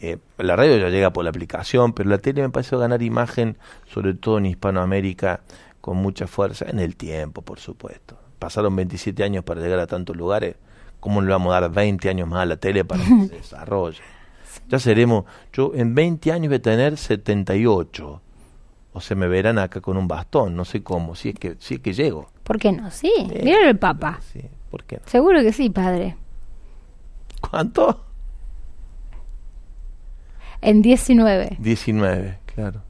Eh, 0.00 0.18
la 0.38 0.54
radio 0.54 0.76
ya 0.78 0.88
llega 0.88 1.12
por 1.12 1.24
la 1.24 1.30
aplicación, 1.30 1.92
pero 1.94 2.08
la 2.10 2.18
tele 2.18 2.42
me 2.42 2.50
parece 2.50 2.76
ganar 2.76 3.02
imagen, 3.02 3.56
sobre 3.92 4.14
todo 4.14 4.38
en 4.38 4.46
Hispanoamérica, 4.46 5.40
con 5.80 5.96
mucha 5.96 6.28
fuerza, 6.28 6.64
en 6.68 6.78
el 6.78 6.94
tiempo, 6.94 7.42
por 7.42 7.58
supuesto. 7.58 8.16
Pasaron 8.38 8.76
27 8.76 9.24
años 9.24 9.42
para 9.42 9.60
llegar 9.60 9.80
a 9.80 9.88
tantos 9.88 10.14
lugares, 10.16 10.54
¿Cómo 11.00 11.22
le 11.22 11.30
vamos 11.30 11.52
a 11.56 11.60
dar 11.60 11.70
20 11.72 12.08
años 12.08 12.28
más 12.28 12.42
a 12.42 12.46
la 12.46 12.56
tele 12.56 12.84
para 12.84 13.02
que 13.02 13.08
se 13.28 13.34
desarrolle? 13.36 13.98
Ya 14.68 14.78
seremos, 14.78 15.24
yo 15.52 15.72
en 15.74 15.94
20 15.96 16.30
años 16.30 16.48
voy 16.50 16.56
a 16.58 16.62
tener 16.62 16.96
78. 16.96 18.22
O 18.92 19.00
se 19.00 19.14
me 19.14 19.28
verán 19.28 19.58
acá 19.58 19.80
con 19.80 19.96
un 19.96 20.08
bastón, 20.08 20.56
no 20.56 20.64
sé 20.64 20.82
cómo, 20.82 21.14
si 21.14 21.30
es 21.30 21.34
que, 21.34 21.56
si 21.58 21.74
es 21.74 21.80
que 21.80 21.92
llego. 21.92 22.30
¿Por 22.42 22.58
qué 22.58 22.72
no? 22.72 22.90
Sí, 22.90 23.12
mira 23.42 23.68
el 23.68 23.78
Papa. 23.78 24.20
Sí, 24.32 24.42
¿por 24.70 24.84
qué 24.84 24.96
no? 24.96 25.02
Seguro 25.06 25.40
que 25.42 25.52
sí, 25.52 25.70
padre. 25.70 26.16
¿Cuánto? 27.40 28.04
En 30.60 30.82
19. 30.82 31.56
19, 31.60 32.38
claro. 32.54 32.82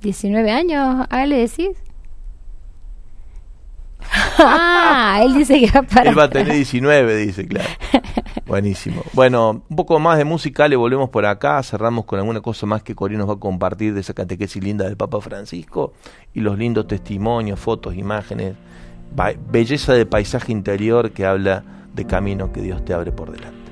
19 0.00 0.50
años, 0.50 1.06
¿a 1.10 1.26
le 1.26 1.38
decís? 1.38 1.76
ah, 4.38 5.20
él 5.22 5.34
dice 5.34 5.60
que 5.60 5.70
va 5.70 5.82
para. 5.82 6.10
Él 6.10 6.18
va 6.18 6.24
a 6.24 6.30
tener 6.30 6.52
19, 6.52 7.16
dice, 7.16 7.46
claro. 7.46 7.68
Buenísimo. 8.46 9.02
Bueno, 9.14 9.62
un 9.68 9.76
poco 9.76 9.98
más 9.98 10.18
de 10.18 10.24
música, 10.24 10.68
le 10.68 10.76
volvemos 10.76 11.08
por 11.08 11.24
acá, 11.24 11.62
cerramos 11.62 12.04
con 12.04 12.18
alguna 12.18 12.40
cosa 12.40 12.66
más 12.66 12.82
que 12.82 12.94
Corina 12.94 13.20
nos 13.20 13.28
va 13.28 13.34
a 13.34 13.40
compartir 13.40 13.94
de 13.94 14.00
esa 14.00 14.12
catequesis 14.12 14.62
linda 14.62 14.84
del 14.84 14.96
Papa 14.96 15.20
Francisco 15.20 15.94
y 16.34 16.40
los 16.40 16.58
lindos 16.58 16.86
testimonios, 16.86 17.58
fotos, 17.58 17.94
imágenes, 17.94 18.54
belleza 19.50 19.94
de 19.94 20.04
paisaje 20.04 20.52
interior 20.52 21.12
que 21.12 21.24
habla 21.24 21.64
de 21.94 22.04
camino 22.06 22.52
que 22.52 22.60
Dios 22.60 22.84
te 22.84 22.92
abre 22.92 23.12
por 23.12 23.30
delante. 23.30 23.63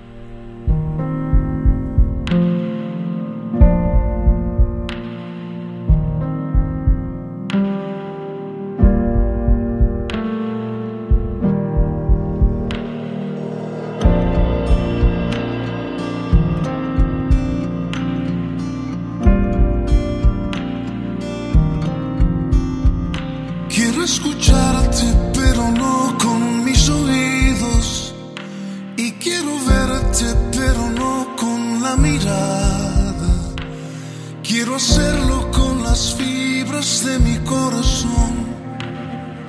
Quiero 34.42 34.76
hacerlo 34.76 35.50
con 35.50 35.82
las 35.82 36.14
fibras 36.14 37.04
de 37.04 37.18
mi 37.18 37.38
corazón, 37.38 38.32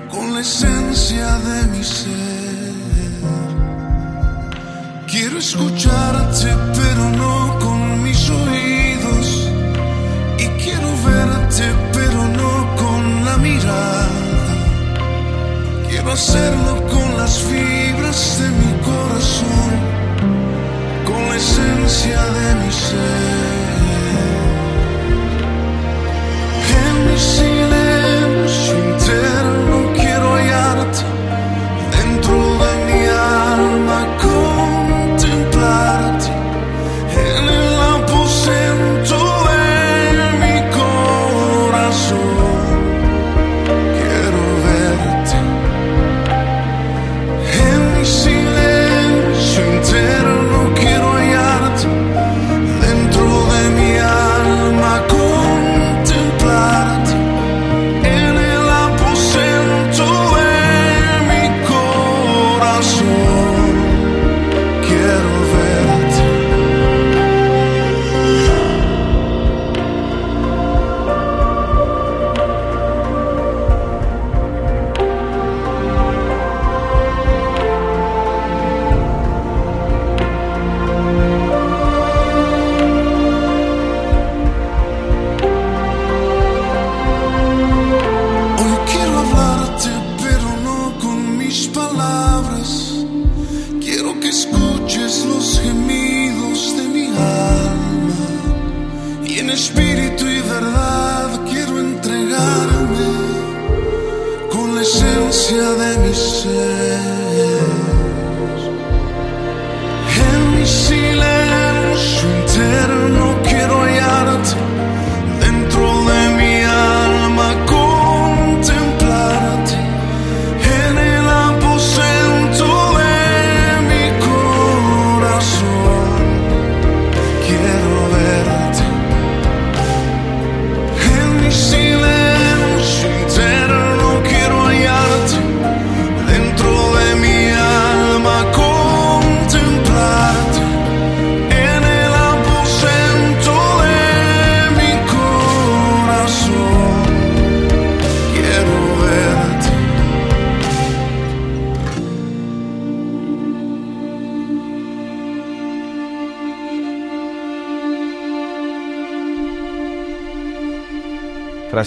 con 0.10 0.34
la 0.34 0.42
esencia 0.42 1.38
de 1.40 1.68
mi 1.68 1.84
ser. 1.84 2.44
Quiero 5.08 5.38
escucharte, 5.38 6.50
pero 6.74 7.10
no 7.12 7.60
con 7.60 8.02
mis 8.04 8.30
oídos. 8.30 9.52
Y 10.40 10.48
quiero 10.64 10.90
verte, 11.06 11.66
pero 11.94 12.28
no 12.40 12.76
con 12.76 13.26
la 13.26 13.38
mirada. 13.38 14.10
Quiero 15.90 16.12
hacerlo 16.12 16.83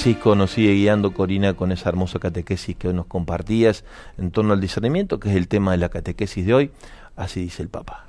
Francisco 0.06 0.36
nos 0.36 0.52
sigue 0.52 0.72
guiando, 0.72 1.12
Corina, 1.12 1.54
con 1.54 1.72
esa 1.72 1.88
hermosa 1.88 2.20
catequesis 2.20 2.76
que 2.76 2.86
hoy 2.86 2.94
nos 2.94 3.06
compartías 3.06 3.82
en 4.18 4.30
torno 4.30 4.52
al 4.52 4.60
discernimiento, 4.60 5.18
que 5.18 5.30
es 5.30 5.34
el 5.34 5.48
tema 5.48 5.72
de 5.72 5.78
la 5.78 5.88
catequesis 5.88 6.46
de 6.46 6.54
hoy. 6.54 6.70
Así 7.16 7.40
dice 7.40 7.64
el 7.64 7.68
Papa. 7.68 8.06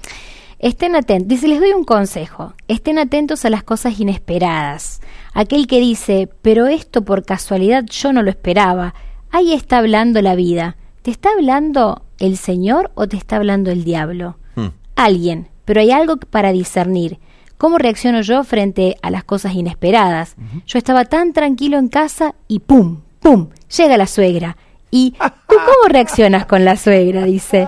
Estén 0.60 0.96
atentos, 0.96 1.28
dice, 1.28 1.48
les 1.48 1.60
doy 1.60 1.72
un 1.72 1.84
consejo, 1.84 2.54
estén 2.68 3.00
atentos 3.00 3.46
a 3.46 3.50
las 3.50 3.64
cosas 3.64 4.00
inesperadas. 4.00 5.02
Aquel 5.34 5.66
que 5.66 5.80
dice, 5.80 6.30
pero 6.44 6.68
esto 6.68 7.02
por 7.02 7.26
casualidad 7.26 7.84
yo 7.86 8.14
no 8.14 8.22
lo 8.22 8.30
esperaba, 8.30 8.94
ahí 9.32 9.54
está 9.54 9.80
hablando 9.80 10.22
la 10.22 10.36
vida. 10.36 10.78
¿Te 11.02 11.10
está 11.10 11.30
hablando 11.36 12.04
el 12.20 12.38
Señor 12.38 12.92
o 12.94 13.08
te 13.08 13.18
está 13.18 13.38
hablando 13.38 13.72
el 13.72 13.84
diablo? 13.84 14.38
Hmm. 14.56 14.68
Alguien, 14.96 15.48
pero 15.66 15.82
hay 15.82 15.90
algo 15.90 16.18
para 16.18 16.52
discernir. 16.52 17.18
¿Cómo 17.58 17.78
reacciono 17.78 18.22
yo 18.22 18.44
frente 18.44 18.98
a 19.02 19.10
las 19.10 19.24
cosas 19.24 19.54
inesperadas? 19.56 20.36
Yo 20.66 20.78
estaba 20.78 21.06
tan 21.06 21.34
tranquilo 21.34 21.78
en 21.78 21.88
casa 21.88 22.36
y 22.48 22.60
¡pum! 22.60 23.02
¡pum! 23.20 23.50
Llega 23.76 23.98
la 23.98 24.06
suegra. 24.06 24.58
¿Y 24.92 25.12
tú 25.12 25.56
cómo 25.56 25.90
reaccionas 25.90 26.46
con 26.46 26.64
la 26.66 26.78
suegra? 26.78 27.24
Dice. 27.24 27.68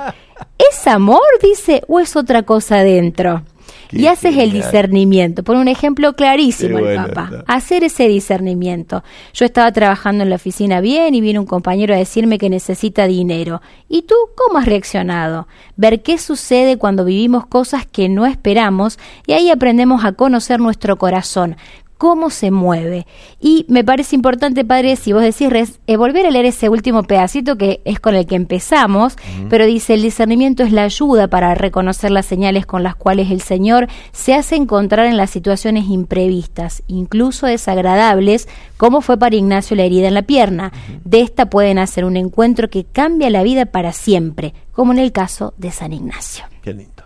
¿Es 0.57 0.87
amor? 0.87 1.21
Dice, 1.41 1.81
o 1.87 1.99
es 1.99 2.15
otra 2.15 2.43
cosa 2.43 2.79
adentro. 2.79 3.43
Y 3.91 4.07
haces 4.07 4.37
el 4.37 4.51
discernimiento. 4.51 5.43
Por 5.43 5.55
un 5.55 5.67
ejemplo 5.67 6.13
clarísimo 6.13 6.79
el 6.79 6.95
papá. 6.95 7.43
Hacer 7.47 7.83
ese 7.83 8.07
discernimiento. 8.07 9.03
Yo 9.33 9.45
estaba 9.45 9.71
trabajando 9.71 10.23
en 10.23 10.29
la 10.29 10.35
oficina 10.35 10.81
bien 10.81 11.15
y 11.15 11.21
viene 11.21 11.39
un 11.39 11.45
compañero 11.45 11.93
a 11.93 11.97
decirme 11.97 12.37
que 12.37 12.49
necesita 12.49 13.07
dinero. 13.07 13.61
¿Y 13.87 14.03
tú 14.03 14.15
cómo 14.35 14.59
has 14.59 14.65
reaccionado? 14.65 15.47
Ver 15.75 16.01
qué 16.01 16.17
sucede 16.17 16.77
cuando 16.77 17.05
vivimos 17.05 17.45
cosas 17.45 17.85
que 17.85 18.09
no 18.09 18.25
esperamos 18.25 18.99
y 19.25 19.33
ahí 19.33 19.49
aprendemos 19.49 20.05
a 20.05 20.11
conocer 20.13 20.59
nuestro 20.59 20.97
corazón 20.97 21.57
cómo 22.00 22.30
se 22.30 22.50
mueve. 22.50 23.06
Y 23.41 23.66
me 23.68 23.84
parece 23.84 24.16
importante, 24.16 24.64
padre, 24.64 24.95
si 24.95 25.12
vos 25.12 25.22
decís, 25.22 25.80
eh, 25.86 25.97
volver 25.97 26.26
a 26.26 26.32
leer 26.32 26.45
ese 26.45 26.70
último 26.70 27.04
pedacito 27.04 27.58
que 27.58 27.82
es 27.84 28.00
con 28.00 28.16
el 28.16 28.26
que 28.26 28.36
empezamos, 28.36 29.18
pero 29.50 29.66
dice, 29.66 29.95
el 29.95 30.02
discernimiento 30.02 30.64
es 30.64 30.72
la 30.72 30.86
ayuda 30.86 31.28
para 31.28 31.54
reconocer 31.56 32.10
las 32.12 32.26
señales 32.26 32.66
con 32.66 32.84
las 32.84 32.95
cuales 32.95 33.32
el 33.32 33.41
Señor 33.41 33.89
se 34.14 34.34
hace 34.34 34.56
encontrar 34.56 35.08
en 35.08 35.18
las 35.18 35.30
situaciones 35.30 35.89
imprevistas, 35.89 36.84
incluso 36.88 37.47
desagradables, 37.47 38.47
como 38.78 39.02
fue 39.02 39.20
para 39.20 39.36
Ignacio 39.36 39.76
la 39.76 39.84
herida 39.84 40.08
en 40.08 40.14
la 40.14 40.22
pierna. 40.22 40.72
De 41.04 41.20
esta 41.20 41.50
pueden 41.50 41.80
hacer 41.80 42.06
un 42.06 42.16
encuentro 42.16 42.70
que 42.70 42.86
cambia 42.86 43.30
la 43.30 43.43
vida 43.43 43.66
para 43.66 43.91
siempre, 43.91 44.54
como 44.72 44.93
en 44.93 45.00
el 45.00 45.12
caso 45.12 45.54
de 45.58 45.72
San 45.72 45.91
Ignacio. 45.91 46.45
Qué 46.62 46.74
lindo. 46.74 46.99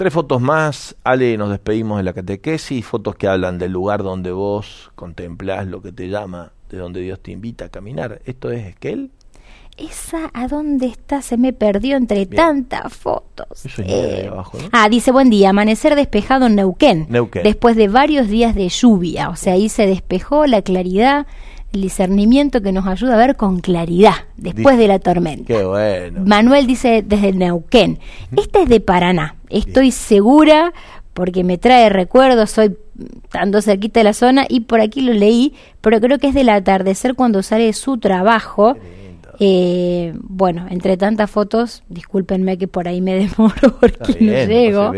Tres 0.00 0.14
fotos 0.14 0.40
más, 0.40 0.96
Ale, 1.04 1.36
nos 1.36 1.50
despedimos 1.50 1.98
de 1.98 2.04
la 2.04 2.14
catequesis, 2.14 2.86
fotos 2.86 3.16
que 3.16 3.28
hablan 3.28 3.58
del 3.58 3.72
lugar 3.72 4.02
donde 4.02 4.32
vos 4.32 4.90
contemplás 4.94 5.66
lo 5.66 5.82
que 5.82 5.92
te 5.92 6.08
llama, 6.08 6.52
de 6.70 6.78
donde 6.78 7.02
Dios 7.02 7.20
te 7.20 7.32
invita 7.32 7.66
a 7.66 7.68
caminar. 7.68 8.22
¿Esto 8.24 8.50
es 8.50 8.64
Esquel? 8.64 9.10
Esa, 9.76 10.30
¿a 10.32 10.48
dónde 10.48 10.86
está? 10.86 11.20
Se 11.20 11.36
me 11.36 11.52
perdió 11.52 11.98
entre 11.98 12.24
tantas 12.24 12.94
fotos. 12.94 13.46
Eh, 13.76 14.30
ah, 14.72 14.88
dice, 14.88 15.12
buen 15.12 15.28
día, 15.28 15.50
amanecer 15.50 15.94
despejado 15.94 16.46
en 16.46 16.54
Neuquén, 16.54 17.04
Neuquén. 17.10 17.42
Después 17.42 17.76
de 17.76 17.88
varios 17.88 18.26
días 18.28 18.54
de 18.54 18.70
lluvia, 18.70 19.28
o 19.28 19.36
sea, 19.36 19.52
ahí 19.52 19.68
se 19.68 19.86
despejó 19.86 20.46
la 20.46 20.62
claridad 20.62 21.26
el 21.72 21.82
discernimiento 21.82 22.62
que 22.62 22.72
nos 22.72 22.86
ayuda 22.86 23.14
a 23.14 23.18
ver 23.18 23.36
con 23.36 23.60
claridad 23.60 24.14
después 24.36 24.76
de 24.78 24.88
la 24.88 24.98
tormenta. 24.98 25.46
Qué 25.46 25.64
bueno. 25.64 26.20
Manuel 26.24 26.66
dice 26.66 27.04
desde 27.06 27.32
Neuquén. 27.32 27.98
Esta 28.36 28.62
es 28.62 28.68
de 28.68 28.80
Paraná. 28.80 29.36
Estoy 29.48 29.90
segura 29.90 30.72
porque 31.14 31.44
me 31.44 31.58
trae 31.58 31.88
recuerdos, 31.88 32.50
soy 32.50 32.76
tanto 33.30 33.62
cerquita 33.62 34.00
de 34.00 34.04
la 34.04 34.12
zona 34.12 34.46
y 34.48 34.60
por 34.60 34.80
aquí 34.80 35.00
lo 35.00 35.12
leí, 35.12 35.54
pero 35.80 36.00
creo 36.00 36.18
que 36.18 36.28
es 36.28 36.34
del 36.34 36.48
atardecer 36.48 37.14
cuando 37.14 37.42
sale 37.42 37.72
su 37.72 37.98
trabajo. 37.98 38.76
Eh, 39.38 40.12
bueno, 40.22 40.66
entre 40.70 40.96
tantas 40.96 41.30
fotos, 41.30 41.82
discúlpenme 41.88 42.58
que 42.58 42.68
por 42.68 42.88
ahí 42.88 43.00
me 43.00 43.14
demoro 43.28 43.76
porque 43.80 44.16
no 44.20 44.32
llego. 44.32 44.92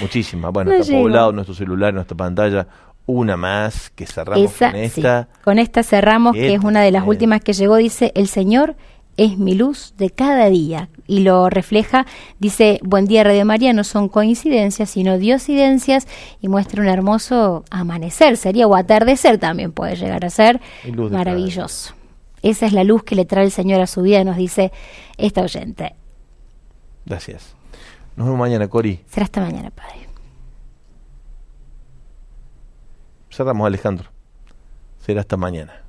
muchísimas. 0.00 0.52
Bueno, 0.52 0.72
está 0.72 0.92
poblado 0.92 1.32
nuestro 1.32 1.54
celular, 1.54 1.92
nuestra 1.92 2.16
pantalla 2.16 2.66
una 3.08 3.38
más 3.38 3.90
que 3.90 4.06
cerramos 4.06 4.52
con 4.52 4.76
esta. 4.76 5.28
Con 5.42 5.58
esta 5.58 5.82
cerramos, 5.82 6.34
que 6.34 6.52
es 6.54 6.62
una 6.62 6.82
de 6.82 6.92
las 6.92 7.06
últimas 7.06 7.40
que 7.40 7.54
llegó, 7.54 7.76
dice, 7.76 8.12
el 8.14 8.28
Señor 8.28 8.76
es 9.16 9.38
mi 9.38 9.54
luz 9.54 9.94
de 9.96 10.10
cada 10.10 10.50
día. 10.50 10.90
Y 11.06 11.20
lo 11.20 11.48
refleja, 11.48 12.06
dice, 12.38 12.78
buen 12.82 13.06
día 13.06 13.24
Radio 13.24 13.46
María, 13.46 13.72
no 13.72 13.82
son 13.82 14.10
coincidencias, 14.10 14.90
sino 14.90 15.16
diosidencias, 15.16 16.06
y 16.42 16.48
muestra 16.48 16.82
un 16.82 16.88
hermoso 16.88 17.64
amanecer, 17.70 18.36
sería, 18.36 18.66
o 18.66 18.76
atardecer 18.76 19.38
también 19.38 19.72
puede 19.72 19.96
llegar 19.96 20.26
a 20.26 20.30
ser, 20.30 20.60
maravilloso. 21.10 21.94
Esa 22.42 22.66
es 22.66 22.74
la 22.74 22.84
luz 22.84 23.04
que 23.04 23.14
le 23.14 23.24
trae 23.24 23.44
el 23.44 23.50
Señor 23.50 23.80
a 23.80 23.86
su 23.86 24.02
vida, 24.02 24.22
nos 24.22 24.36
dice 24.36 24.70
esta 25.16 25.40
oyente. 25.40 25.94
Gracias. 27.06 27.54
Nos 28.16 28.26
vemos 28.26 28.38
mañana, 28.38 28.68
Cori. 28.68 29.00
Será 29.08 29.24
hasta 29.24 29.40
mañana, 29.40 29.70
Padre. 29.70 30.07
Cerramos, 33.38 33.68
Alejandro. 33.68 34.10
Será 34.98 35.20
hasta 35.20 35.36
mañana. 35.36 35.84